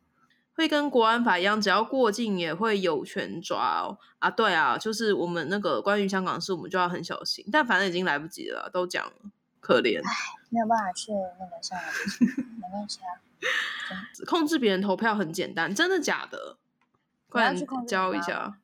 [0.56, 3.96] 会跟国安法一样，只要过境也会有权抓哦。
[4.18, 7.46] 啊，对啊，就是我们那个关于香港事，我们就要很小心。
[7.52, 9.12] 但反正已经来不及了，都讲了，
[9.60, 10.02] 可怜。
[10.50, 11.92] 没有办法去那个上海，
[12.60, 13.22] 没关系啊。
[14.26, 16.56] 控制别人投票很简单，真的假的？
[17.28, 17.54] 快
[17.86, 18.58] 教一下。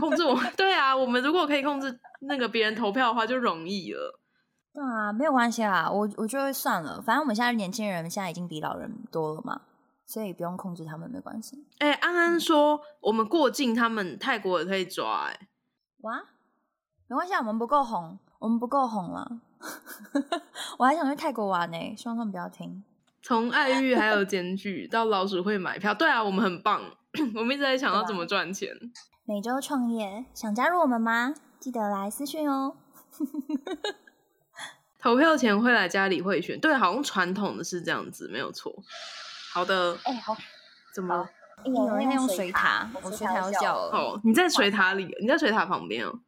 [0.00, 4.20] 控制我， 对啊，我们如果可以控制那个别人投票的话，就容易了。
[4.72, 9.60] 对啊，没有关系啦，我我就会算了，反正我们现在年轻人现在已经比老人多了嘛，
[10.04, 11.64] 所以不用控制他们没关系。
[11.78, 15.48] 哎、安安说我们过境，他们泰国也可以抓、哎，
[16.02, 16.24] 哇，
[17.06, 19.40] 没关系，啊，我们不够红，我们不够红了。
[20.78, 22.84] 我还想去泰国玩呢、希望他们不要听。
[23.22, 26.82] 从爱玉还有检举到老鼠会买票，对啊，我们很棒。
[27.34, 28.68] 我们一直在想要怎么赚钱。
[29.26, 31.32] 每周创业，想加入我们吗？
[31.58, 32.76] 记得来私讯哦。
[35.00, 38.70] 投票前会来家里会选，对，好像传统的是这样子，没有错。
[39.54, 40.36] 好的，哎、好，
[40.94, 41.26] 怎么了？
[41.64, 43.96] 有人在用水塔，我水塔要叫了。
[43.96, 46.20] 哦，你在水塔里，你在水塔旁边哦。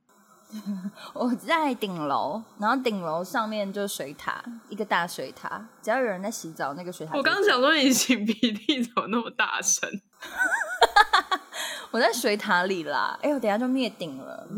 [1.13, 5.69] 我在顶楼，然后顶楼上面就是水塔，一个大水塔。
[5.83, 9.87] 只要有人在洗澡，那个水塔我刚刚想说你擤鼻涕怎么那么大声？
[11.91, 13.19] 我在水塔里啦。
[13.23, 14.47] 哎呦，等下就灭顶了。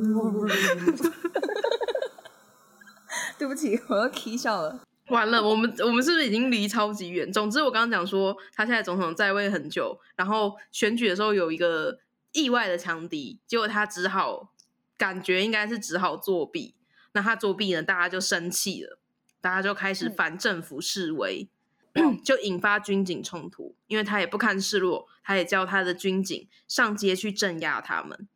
[3.39, 4.81] 对不起，我要 k 笑了。
[5.11, 7.33] 完了，我们我们是不是已经离超级远？
[7.33, 11.99] 总之，我刚刚讲说他现在总统在位很久，然后选举的时候有一个
[12.33, 14.53] 意外的强敌，结果他只好
[14.97, 16.75] 感觉应该是只好作弊。
[17.13, 18.99] 那他作弊呢，大家就生气了，
[19.41, 21.49] 大家就开始反政府示威，
[22.25, 23.75] 就引发军警冲突。
[23.87, 28.29] 因为他也不堪示弱，他也叫他的军警上街去镇压他们。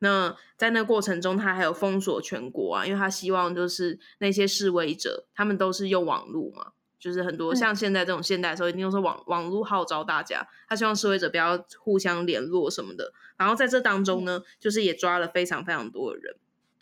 [0.00, 13.12] 那在那过程中，他还有封锁全国啊，因为他希望就是那些示威者，他们都是用网络嘛，就是很多嗯像现在这种现代的时候，一定都是网网络号召大家，他希望示威者不要互相联络什么的。
[13.38, 16.36] 然后在这当中呢，就是也抓了非常非常多的人。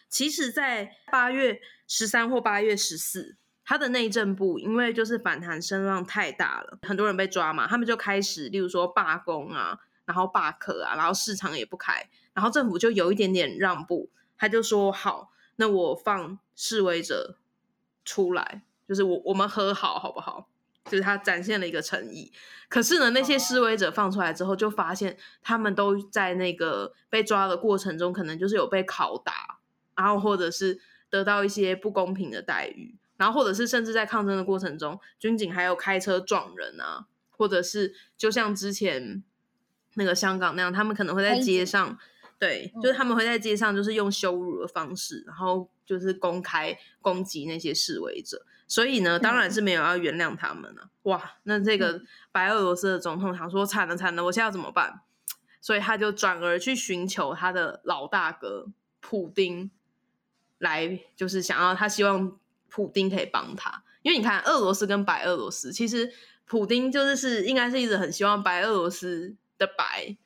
[0.09, 17.39] 其实，在八月十三或八月十四，他的内政部因为就是反弹声浪太大了，很多人被抓嘛，他们就开始，例如说罢工啊，然后罢课啊，然后市场也不开，然后政府就有一点点让步，他就说好，那我放示威者
[18.05, 20.49] 出来，就是我我们和好好不好？
[20.85, 22.31] 就是他展现了一个诚意。
[22.69, 29.61] 可是呢，那些示威者放出来之后，就发现他们都在那个被抓的过程中，可能就是有被拷打，
[29.97, 39.25] 然后或者是得到一些不公平的待遇，然后或者是甚至在抗争的过程中，军警还有开车撞人啊，或者是就像之前
[39.95, 41.99] 那个香港那样，他们可能会在街上，
[42.39, 48.45] 对，嗯就是他们会在街上就是用羞辱的方式，然后就是公开攻击那些示威者。
[48.69, 55.01] 所以呢，当然是没有要原谅他们了、哇，那这个白俄罗斯的总统想说惨了惨了，我现在要怎么办？
[55.63, 58.67] 所以他就转而去寻求他的老大哥
[59.01, 59.71] 普丁
[60.59, 62.39] 来，就是想要他希望
[62.75, 66.13] 普丁可以帮他，因为你看俄罗斯跟白俄罗斯，其实
[66.45, 70.17] 普丁就是是应该是一直很希望白俄罗斯的白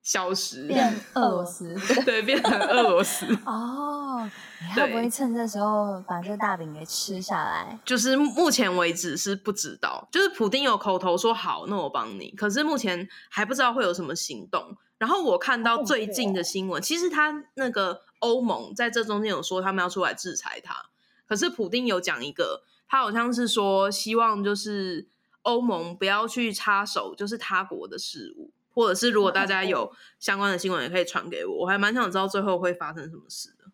[0.00, 1.76] 消失，变俄罗斯。
[2.06, 3.26] 对，变成俄罗斯。
[3.44, 7.76] 哦，你会不会趁这时候把这大饼给吃下来？
[7.84, 14.76] 就是目前为止是不知道，就是普丁有口头说好，那我帮你，可是目前还不知道会有什么行动。
[14.98, 20.89] 然后我看到最近的新闻，其实他那个欧盟在这中间有说他们要出来制裁他，
[21.30, 25.06] 可是普丁有讲一个，他好像是说希望就是
[25.42, 33.66] 欧盟不要去插手就是他国的事务，或者是如果大家有 相关的新闻也可以传给我，我还蛮想知道最后会发生什么事的。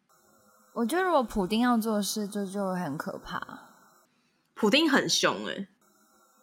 [0.75, 3.71] 我觉得如果普丁要做事，就就会很可怕。
[4.53, 5.69] 普丁很凶哎、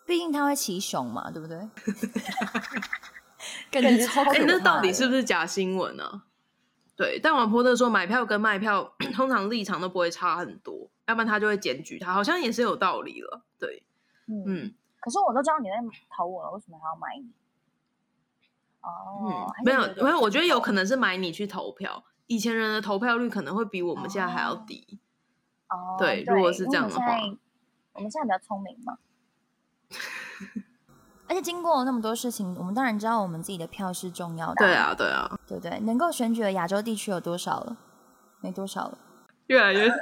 [0.08, 1.69] 毕竟他会骑熊嘛，对不对？
[3.69, 4.45] 感觉超可哎、怕的。
[4.47, 6.23] 那到底是不是假新闻呢、
[7.03, 13.41] 对，但王波特说买票跟卖票 通常立场都不会差很多，要不然他就会检举他，好像也是有道理了。
[13.59, 13.83] 对，
[14.27, 15.75] 嗯，嗯可是我都知道你在
[16.15, 17.29] 投我了，为什么还要买你？
[18.81, 22.05] 哦嗯，，没有点没有，我觉得有可能是买你去投票。
[22.27, 24.99] 以前人的投票率可能会比我们现在还要哦低。
[25.67, 27.03] 哦，对如果是这样的话
[27.93, 28.97] 我们现在比较聪明嘛，
[31.27, 35.79] 而且经过那么多事情，我们当然知道我们自己的票是重要的、对，啊，对啊，对不对？
[35.81, 37.77] 能够选举的亚洲地区有多少了？
[38.41, 38.97] 没多少了。
[39.47, 39.88] 越来越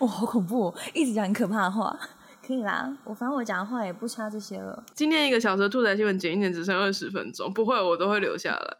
[0.00, 0.74] 哇，好恐怖、哦！
[0.94, 1.98] 一直讲很可怕的话。
[2.46, 4.82] 可以啦，我反正我讲的话也不差这些了。
[4.94, 8.76] 今天一个小时的兔仔新闻剪一剪只剩二十分钟，不会，我都会留下来。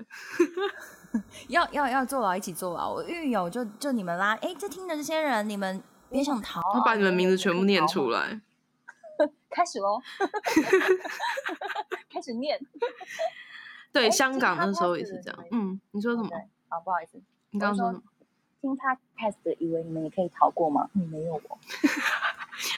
[1.49, 4.37] 要要要坐牢一起坐牢，我狱友就就你们啦。
[4.43, 8.41] 哎，这听的这些人，你们别想逃我把你们名字全部念出来。
[9.51, 10.01] 开始喽，
[12.13, 12.59] 开始念。
[13.93, 15.45] 对，哎香港这个那时候也是这样。
[15.51, 16.29] 嗯，你说什么？
[16.29, 18.03] 对，好，不好意思，你刚刚说什么？
[18.61, 20.89] 听 podcast 的以为你们也可以逃过吗？
[20.95, 21.59] 嗯，没有哦。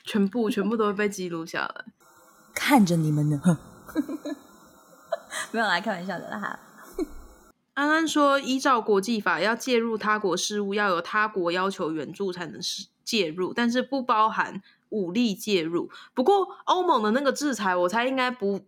[0.05, 1.85] 全部全部都会被记录下来。
[2.55, 3.41] 看着你们呢。
[5.51, 6.61] 没有来开玩笑的啦。
[7.75, 15.91] 安安说，依照国际法，要介入他国事务，要有他国要求援助才能是介入，但是不包含武力介入。
[16.15, 18.61] 不过欧盟的那个制裁，我猜应该不，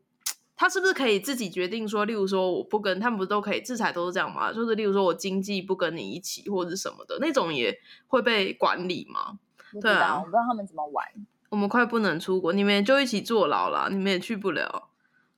[0.56, 4.52] 他是不是可以自己决定说，例如说我不跟他们，不都可以制裁都是这样吗？
[4.52, 9.38] 就是例如说我经济不跟你一起或者什么的那种，也会被管理吗？
[9.80, 11.04] 对啊，我不知道他们怎么玩。
[11.50, 14.88] 我们快不能出国，你们就一起坐牢了，你们也去不了，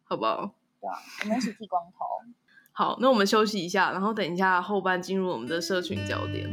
[0.04, 0.54] 好不好？
[0.80, 2.04] 对啊，我们一起剃光头。
[2.72, 6.46] 好，那我们休息一下，然后等一下后半进入我们的社群焦点。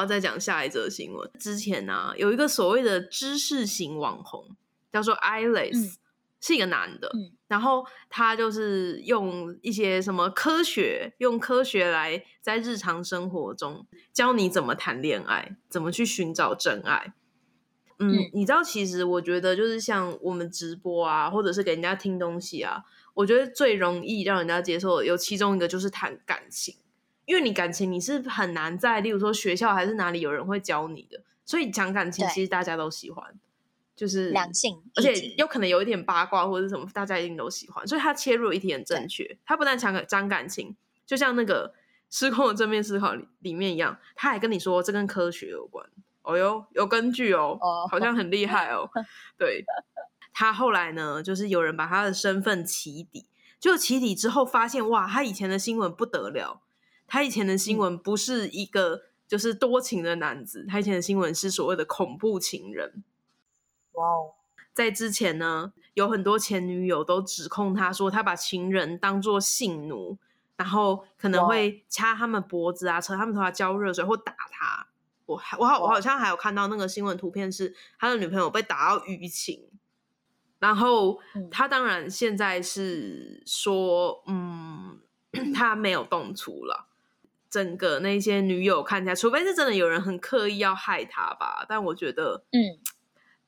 [0.00, 1.30] 要再讲下一则新闻。
[1.38, 4.56] 之前呢、有一个所谓的知识型网红，
[4.90, 5.96] 叫做 Iles，、嗯、
[6.40, 7.08] 是一个男的。
[7.14, 17.12] 嗯然后他就是用一些什么科学，用科学来在日常生活中教你怎么谈恋爱，怎么去寻找真爱。
[17.98, 22.84] 嗯，嗯你知道，其实我觉得就是像我们直播啊，或者是给人家听东西啊，
[23.14, 26.76] 我觉得最容易让人家接受的有其中一个就是谈感情。
[27.30, 33.24] 因为你感情你是很难在，例如说学校还是哪里有人会教你的，所以讲感情其实大家都喜欢，
[33.94, 39.38] 就是两性而且有可能有一点八卦或者是什么，大家一定都喜欢，所以他切入的议题很正确。
[39.44, 40.74] 他不但讲讲感情，
[41.06, 41.72] 就像那个
[42.10, 45.88] 失控的正面思考里里面一样，他还跟你说这跟科学有关。
[46.22, 48.90] 哦哟，有根据哦，哦好像很厉害哦。
[49.38, 49.64] 对，
[50.32, 53.26] 他后来呢，就是有人把他的身份起底，
[53.60, 56.60] 就起底之后发现，哇，他以前的新闻不得了，
[57.10, 63.02] 他以前的新闻不是一个就是多情的男子，他以前的新闻是所谓的恐怖情人。
[63.94, 64.34] 哇哦，
[64.72, 70.18] 在之前呢，有很多前女友都指控他说，他把情人当作性奴，
[70.56, 74.86] 然后可能会掐他们脖子啊，扯他们头发浇热水或打他。
[75.26, 79.68] 我还我好我好像还有看到那个新闻图片，是他的女朋友被打到淤青，
[80.60, 85.00] 然后嗯他当然现在是说，嗯，
[85.54, 86.86] 他没有动粗了。
[87.50, 92.78] 整个那些女友看起来，除非是真的有人很刻意要害他吧，但我觉得，嗯，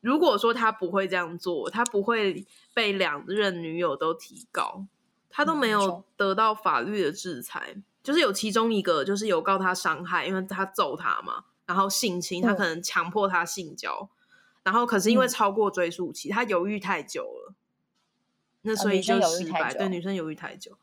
[0.00, 4.86] 如果说他不会这样做，他不会被两任女友都提告，
[5.30, 7.76] 他都没有得到法律的制裁。
[8.02, 14.10] 就是有其中一个，就是有告他伤害，因为他揍他嘛，然后性侵，他嗯可能强迫他性交，
[14.64, 17.54] 然后可是因为嗯超过追诉期，他犹豫太久了，
[18.62, 19.72] 那所以就失败。
[19.72, 20.76] 对，女生犹豫太久。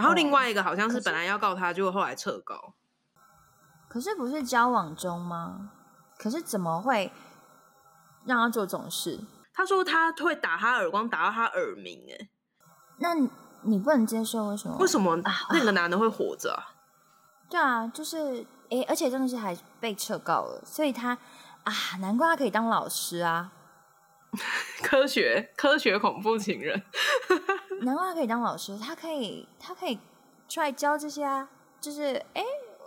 [0.00, 2.74] 然后另哦外一个好像是是本来要告他，结果后来撤告。
[3.88, 5.70] 可是不是交往中吗？
[6.18, 7.12] 可是怎么会
[8.24, 9.20] 让他做这种事？
[9.52, 12.28] 他说他会打他耳光，打到他耳鸣、哎，
[12.98, 13.28] 那你
[13.62, 14.46] 你不能接受？
[14.48, 14.76] 为什么？
[14.78, 16.74] 为什么啊那个男的会活着啊？
[17.50, 21.18] 对啊，就是诶，而且真的是还被撤告了，所以他
[21.64, 23.50] 啊，难怪他可以当老师啊，
[24.84, 26.80] 科学科学恐怖情人，
[27.80, 29.98] 难怪他可以当老师，他可以他可以
[30.48, 31.48] 出来教这些啊，
[31.80, 32.42] 就是哎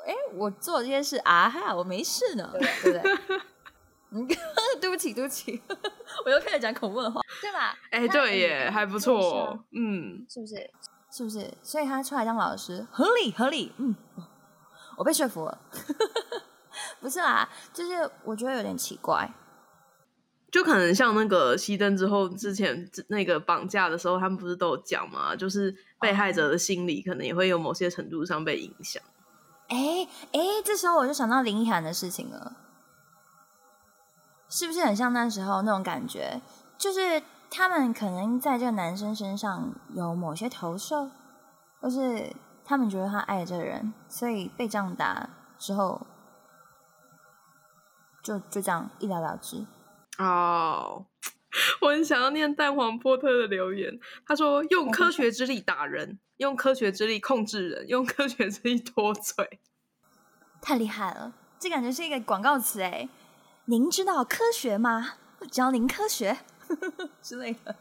[0.06, 3.40] 哎，我做这些事啊哈，我没事呢，对不对？
[4.16, 4.28] 嗯，
[4.80, 5.62] 对不起，对不起，
[6.26, 7.76] 我又开始讲恐怖的话，对吧？
[7.90, 10.70] 哎，对耶，还不错，嗯，是不是？
[11.12, 11.52] 是不是？
[11.64, 13.96] 所以他出来当老师，合理合理，嗯，
[14.98, 15.58] 我被说服了。
[17.00, 19.32] 不是啦，就是我觉得有点奇怪，
[20.54, 25.36] 就可能像那个熄灯之后，之前那个绑架的时候，他们不是都有讲吗？
[25.36, 29.02] 就是被害者的心理可能也会有某些程度上被影响。
[29.70, 32.56] 哎哎，这时候我就想到林依涵的事情了。
[34.48, 36.40] 是不是很像那时候那种感觉？
[36.78, 41.10] 就是他们可能在这个男生身上有某些投射，
[41.82, 42.32] 或是
[42.64, 45.28] 他们觉得他爱这人，所以被这样打
[45.58, 46.06] 之后，
[48.22, 49.66] 就就这样一了了之。
[50.20, 51.06] 哦，
[51.82, 54.00] 我很想要念蛋黄波特的留言。
[54.26, 59.60] 他说：“用科学之力打人，用科学之力控制人，用科学之力脱嘴。”
[60.62, 61.34] 太厉害了！
[61.60, 63.10] 这感觉是一个广告词哎。
[63.66, 65.16] 您知道科学吗？
[65.52, 66.38] 教您科学
[67.22, 67.76] 之类的，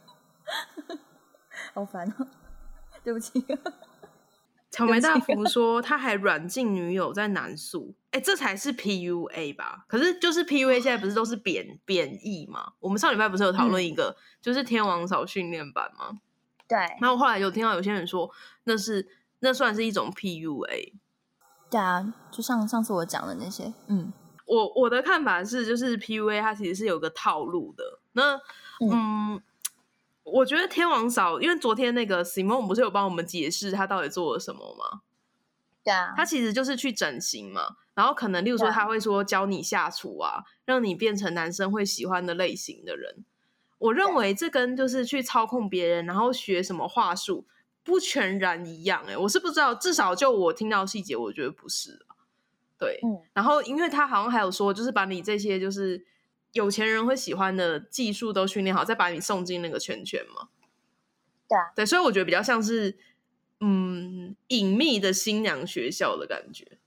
[1.75, 2.27] 好烦哦！
[3.05, 3.45] 对不起。
[4.73, 9.85] 草莓大福 说他还软禁女友在南宿，哎，这才是 PUA 吧？
[9.87, 12.73] 可是就是 PUA 现在不是都是贬贬义吗？
[12.81, 16.19] 我们上礼拜不是有讨论一个，就是天王嫂训练版吗？
[16.67, 16.79] 对。
[17.01, 18.29] 然后后来有听到有些人说，
[18.65, 19.07] 那是
[19.41, 20.95] 那算是一种 PUA。
[21.71, 24.13] 对啊，就像上次我讲的那些，嗯。
[24.45, 28.01] 我我的看法是，就是 PUA 它其实是有个套路的。
[28.13, 28.39] 那
[28.81, 29.41] 嗯，
[30.25, 35.01] 我觉得天王嫂，因为昨天那个 Simon 不是有帮我们解释他到底做了什么吗？
[35.85, 37.77] 对啊，他其实就是去整形嘛。
[37.95, 43.25] 然后可能，例如说他会说教你下厨啊，让你变成男生会喜欢的类型的人。
[43.79, 47.47] 我认为这跟就是去操控别人，然后学什么话术
[47.83, 49.05] 不全然一样。
[49.09, 52.07] 哎，我是不知道，至少就我听到细节，我觉得不是。
[52.79, 52.99] 对，
[53.33, 56.05] 然后因为他好像还有说，就是把你这些就是
[56.53, 60.49] 有钱人会喜欢的技术都训练好，再把你送进那个圈圈嘛。
[61.49, 62.99] 对啊，对，所以我觉得比较像是
[63.61, 66.79] 嗯隐秘的新娘学校的感觉。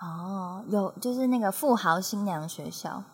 [0.00, 3.04] 哦，有就是那个富豪新娘学校，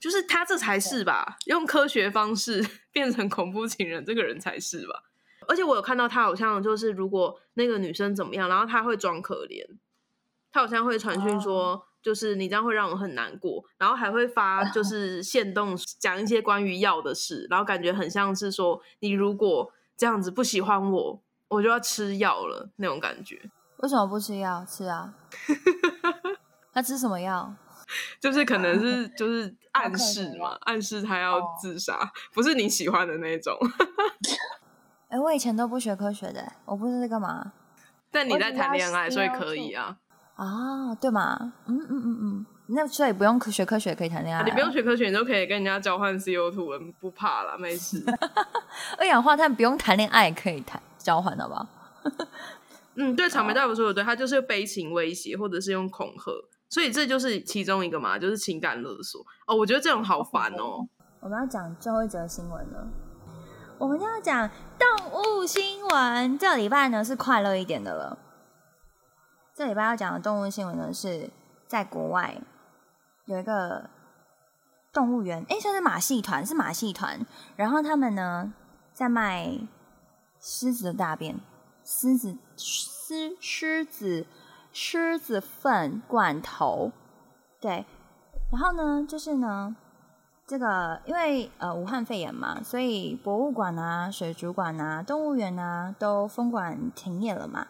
[0.00, 1.36] 就是他这才是吧？
[1.46, 5.04] 用科学方式 变成恐怖情人，这个人才是吧？
[5.46, 9.66] 而且我有看到他好像就是如果那个女生怎么样，然后他会装可怜。
[10.52, 23.50] 他好像会传讯说，就是你这样会让我很难过，然后还会发就 是线动讲一些关于药的事，然后感觉很像是说，你如果这样子不喜欢我，我就要吃药了那种感觉。
[23.78, 24.64] 为什么不吃药？
[24.64, 25.14] 吃啊！
[26.72, 27.54] 他吃什么药？
[28.20, 33.56] 就是可能是就是暗示嘛，暗示他要自杀，不是你喜欢的那种。
[35.08, 37.52] 哎，我以前都不学科学的，我不是在干嘛？
[38.12, 39.96] 但你在谈恋爱，所以可以啊。
[40.40, 48.02] 啊，对嘛，嗯嗯嗯嗯，那所以不用学科学可以谈恋爱，你不用学科学，你都可以跟人家交换 CO2，不怕啦，没事。
[48.96, 51.66] 二氧化碳不用谈恋爱可以谈交换，好不好？
[52.94, 56.32] 嗯，对，草莓大夫说的对，他就是悲情威胁或者是用恐吓，
[56.70, 59.20] 所以这就是其中一个嘛，就是情感勒索。
[59.46, 60.88] 哦，我觉得这种好烦哦。
[61.20, 62.88] 我们要讲最后一则新闻了，
[63.76, 66.38] 我们要讲动物新闻。
[66.38, 68.16] 这礼拜呢是快乐一点的了。
[69.60, 71.28] 这礼拜要讲的动物新闻呢，是
[71.66, 72.34] 在国外
[73.26, 73.90] 有一个
[74.90, 77.20] 动物园，哎，算是马戏团，是马戏团。
[77.56, 78.54] 然后他们呢
[78.94, 79.58] 在卖
[80.40, 81.38] 狮子的大便，
[81.84, 84.26] 狮子狮狮子
[84.72, 86.90] 狮子粪罐头。
[87.60, 87.84] 对，
[88.50, 89.76] 然后呢，就是呢，
[90.46, 97.66] 这个因为呃武汉肺炎嘛，所以博物馆啊、水族馆啊、动物园啊都封馆停业了嘛。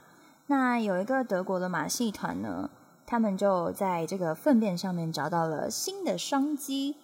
[0.50, 2.68] 那有一个德国的马戏团呢，
[3.06, 6.96] 他们就在这个粪便上面找到了新的商机，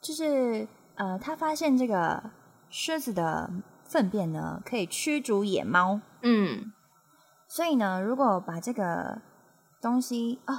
[0.00, 2.30] 就是呃，他发现这个
[2.70, 3.50] 狮子的
[3.84, 6.72] 粪便呢可以驱逐野猫，嗯，
[7.46, 9.20] 所以呢，如果把这个
[9.82, 10.58] 东西哦，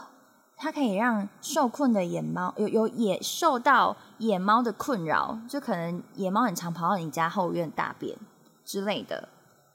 [0.55, 8.15] 它可以让受困的野猫有有野受到野猫的困扰，就可能野猫很常跑到你家后院大便
[8.63, 9.29] 之类的。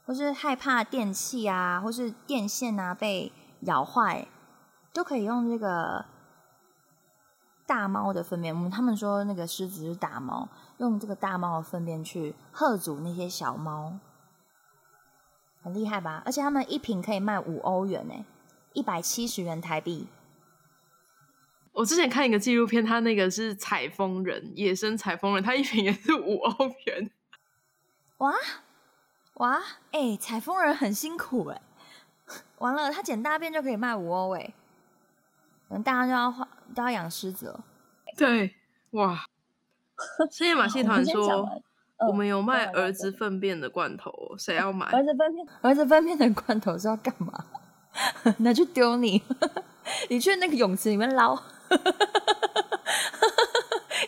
[0.05, 3.31] 或是害怕电器啊，或是电线啊被
[3.61, 4.27] 咬坏，
[4.93, 6.05] 都可以用这个
[7.65, 8.69] 大猫的粪便。
[8.69, 10.47] 他们说那个狮子是大猫，
[10.77, 13.99] 用这个大猫的粪便去吓阻那些小猫，
[15.63, 16.21] 很厉害吧？
[16.23, 18.13] 而且他们一瓶可以卖五欧元呢，
[18.73, 20.07] 一百七十元台币。
[21.73, 27.11] 我之前看一个纪录片，他那个是采风人，野生采风人，他一瓶也是五欧元。
[28.19, 28.31] 哇！
[29.35, 29.61] 哇，
[29.91, 31.61] 哎，采风人很辛苦哎。
[32.59, 34.53] 完了，他捡大便就可以卖五欧哎。
[35.69, 37.63] 嗯，大家就要花都要养狮子了。
[38.17, 38.55] 对，
[38.91, 39.25] 哇！
[40.31, 41.47] 深夜马戏团说，
[42.07, 44.85] 我们有卖儿子粪便的罐头，谁要买？
[44.87, 47.45] 儿子粪便，儿子粪便的罐头是要干嘛？
[48.39, 49.23] 拿去丢你？
[50.09, 51.41] 你去那个泳池里面捞？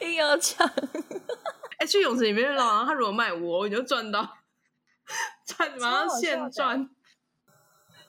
[0.01, 0.67] 硬要抢？
[1.79, 4.27] 哎，去泳池里面捞，他如果卖五欧，你就赚到，
[5.45, 6.89] 赚马上现赚。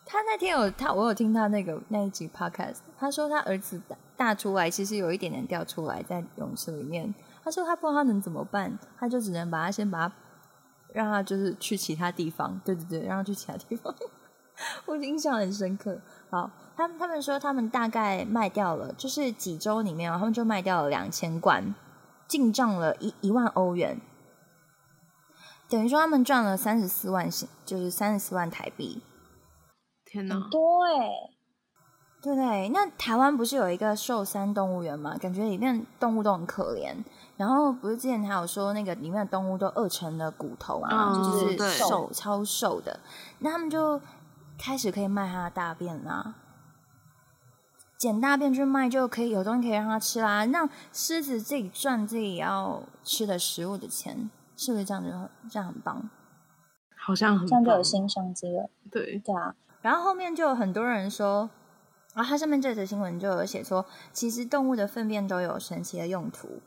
[0.04, 7.14] 他那天有他，我有听他那个那一集 podcast，他说他儿子大大出来，其实有一点点掉出来在泳池里面。
[7.44, 10.14] 他说他不知道他能怎么办，他就只能把他先把他
[10.94, 13.94] 让他就是去其他地方，对对对，让他去其他地方。
[14.86, 16.00] 我印象很深刻。
[16.30, 21.74] 好，他他们说他们大概卖掉了，就是几周里面，他们就卖掉了两千罐，
[22.26, 24.00] 进账了一一万欧元，
[25.68, 27.28] 等于说他们赚了三十四万，
[27.64, 29.02] 就是三十四万台币。
[30.04, 31.10] 天哪，多哎，
[32.22, 32.70] 对对？
[32.70, 35.16] 那台湾不是有一个寿山动物园吗？
[35.18, 36.96] 感觉里面动物都很可怜。
[37.36, 42.98] 然后不是之前还有说那个里面的动物都饿成了骨头啊，就是瘦超瘦的。
[43.40, 44.00] 那他们就
[44.58, 46.34] 开始可以卖它的大便啦，
[47.98, 55.10] 捡大便去卖就可以有东西可以让它吃啦，让狮子自己赚自己要吃的食物的钱，是不是这样就
[55.48, 56.10] 这样很棒？
[57.00, 58.68] 好像很这样就有新商机了。
[58.90, 59.54] 对对啊。
[59.80, 61.48] 然后后面就有很多人说，
[62.14, 66.60] 然后，它上面这则新闻就有写说，其实动物的粪便都有神奇的用途。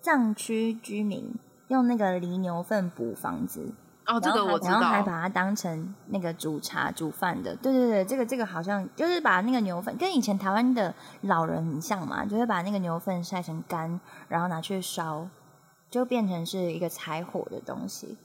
[0.00, 1.32] 藏区居民
[1.68, 3.72] 用那个犁牛粪补房子，
[4.06, 7.54] 哦，这个我知道，然后还把它当成那个煮茶煮饭的。
[7.54, 15.28] 对对对，这个这个好像就是把那个牛粪跟以前台湾的老人很像嘛，就会把那个牛粪晒成干，然后拿去烧，
[15.90, 18.16] 就变成是一个柴火的东西。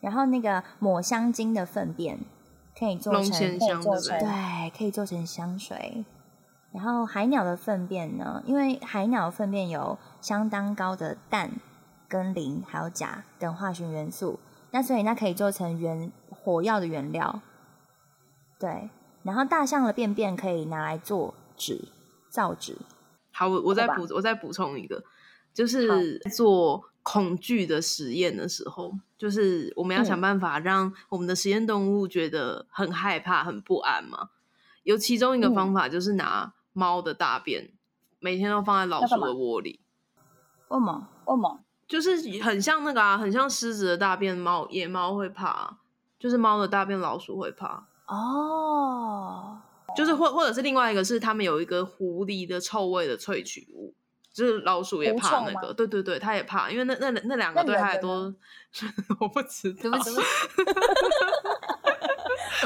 [0.00, 2.18] 然后那个抹香鲸的粪便。
[2.78, 6.04] 可以做成，对，可以做成香水。
[6.72, 8.42] 然后海鸟的粪便呢？
[8.44, 11.52] 因为海鸟粪便有相当高的氮、
[12.06, 14.38] 跟磷还有钾等化学元素，
[14.72, 17.40] 那所以那可以做成原火药的原料。
[18.58, 18.90] 对，
[19.22, 21.88] 然后大象的便便可以拿来做纸、
[22.28, 22.76] 造纸。
[23.32, 25.02] 好，我我再补，我再补充一个，
[25.56, 26.84] 就是做。
[27.08, 34.30] 恐惧的实验的时候，就是我们要想办法让我们的实验动物觉得很害怕、很不安嘛。
[34.82, 37.70] 有其中一个方法就是拿猫的大便，
[38.18, 39.78] 每天都放在老鼠的窝里。
[40.66, 41.06] 为么？
[41.26, 41.60] 为么？
[41.86, 45.78] 就是很像那个啊，很像狮子的大便，猫野猫会怕，
[46.18, 47.86] 就是猫的大便老鼠会怕。
[48.08, 49.60] 哦，
[49.96, 53.94] 就是或或者是另外一个是他们有一个狐狸的臭味的萃取物。
[54.36, 58.34] 就是老鼠也怕那个，对对对，它也怕，因为那那那两个对它来说，
[59.18, 59.90] 我不知道。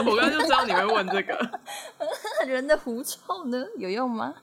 [0.04, 1.60] 我刚刚就知道你会问这个。
[2.44, 4.34] 人的狐臭呢，有用吗？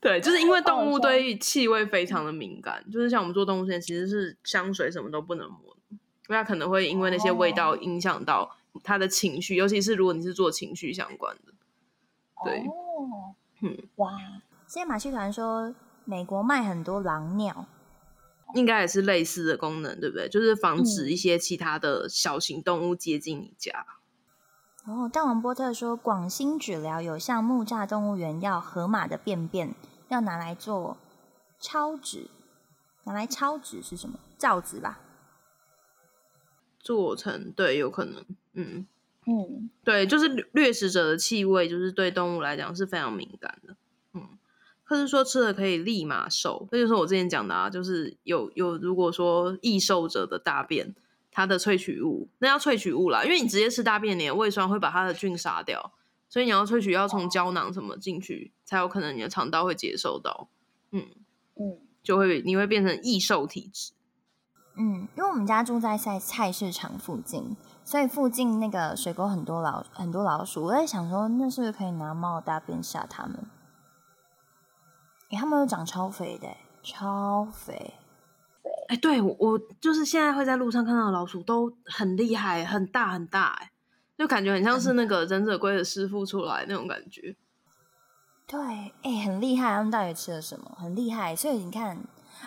[0.00, 11.54] 对，就是因为动物对气味非常的敏感，就是像我们做动物实验，其实是香水什么都不能摸，因为它可能会因为那些味道影响到它的情绪，尤其是如果你是做情绪相关的。
[12.44, 12.66] 对，
[13.62, 14.12] 嗯，哇。
[14.68, 17.64] 现在马戏团说，美国卖很多狼尿，
[18.54, 20.28] 应该也是类似的功能，对不对？
[20.28, 23.86] 就是防止一些其他的小型动物接近你家。
[24.84, 29.74] 哦，大王波特说，广兴纸疗有向木栅动物园要河马的便便，
[30.08, 30.98] 要拿来做
[31.58, 32.28] 超纸，
[33.04, 34.20] 拿来超纸是什么？
[34.36, 35.00] 造纸吧？
[36.78, 38.86] 做成对，有可能，嗯
[39.24, 43.74] 嗯，对，就是掠食者的气味，就是对动物来讲是非常敏感的。
[44.88, 50.94] 或是说吃了可以立马瘦，这就是我之前讲的啊，就是有有如果说易瘦者的大便，
[51.30, 55.92] 它的萃取物，那要萃取物啦，因为你直接吃大便，你的胃酸会把它的菌杀掉，
[56.30, 60.48] 所以你要萃取要从胶囊什么进去，才有可能你的肠道会接受到，
[60.90, 61.04] 嗯
[61.56, 63.92] 嗯，就会你会变成易瘦体质。
[64.78, 73.44] 嗯，因为我们家住在菜菜市场附近，所以附近那个水沟很多老很多老鼠，我在想说，那是不是可以拿猫的大便吓它们？
[75.36, 76.48] 他们都长超肥的，
[76.82, 77.94] 超肥。
[78.88, 83.70] 哎，对我我就是现在会在路上看到老鼠都很厉害，很大很大，哎，
[84.16, 87.36] 就感觉很像是那个忍者龟的师傅出来那种感觉。
[88.46, 88.58] 对，
[89.02, 90.74] 哎，很厉害，他们到底吃了什么？
[90.78, 91.98] 很厉害，所以你看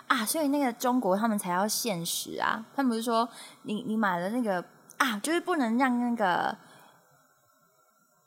[0.08, 3.28] 啊，所以那个中国他们才要限时啊，他们不是说
[3.62, 4.64] 你你买了那个
[4.96, 6.56] 啊，就是不能让那个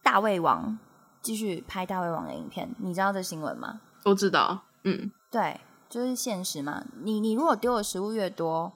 [0.02, 0.80] 大胃王
[1.22, 3.82] 继续拍大胃王的影片，你知道这新闻吗？
[4.06, 6.86] 都知道，嗯，对，就是现实嘛。
[7.02, 8.72] 你你如果丢的食物越多，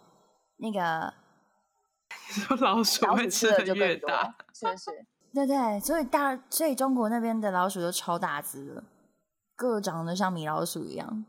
[0.58, 1.14] 那个
[2.60, 5.06] 老鼠会吃的就越多越大，，是不是？
[5.32, 8.84] 对对，所以大，所以中国那边的老鼠都超大只的，
[9.56, 11.24] 各长得像米老鼠一样。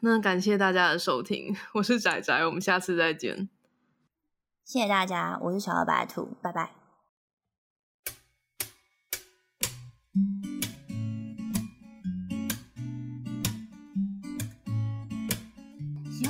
[0.00, 3.50] 那感谢大家的收听，我是仔仔，我们下次再见。
[4.64, 6.81] 谢谢大家，我是小二白兔，拜拜。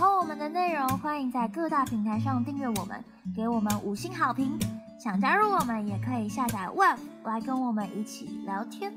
[0.02, 3.04] 欢我们的内容，欢迎在各大平台上订阅我们，
[3.36, 4.58] 给我们五星好评。
[4.98, 8.92] 想加入我们，也可以下载 Web 来跟我们一起聊天。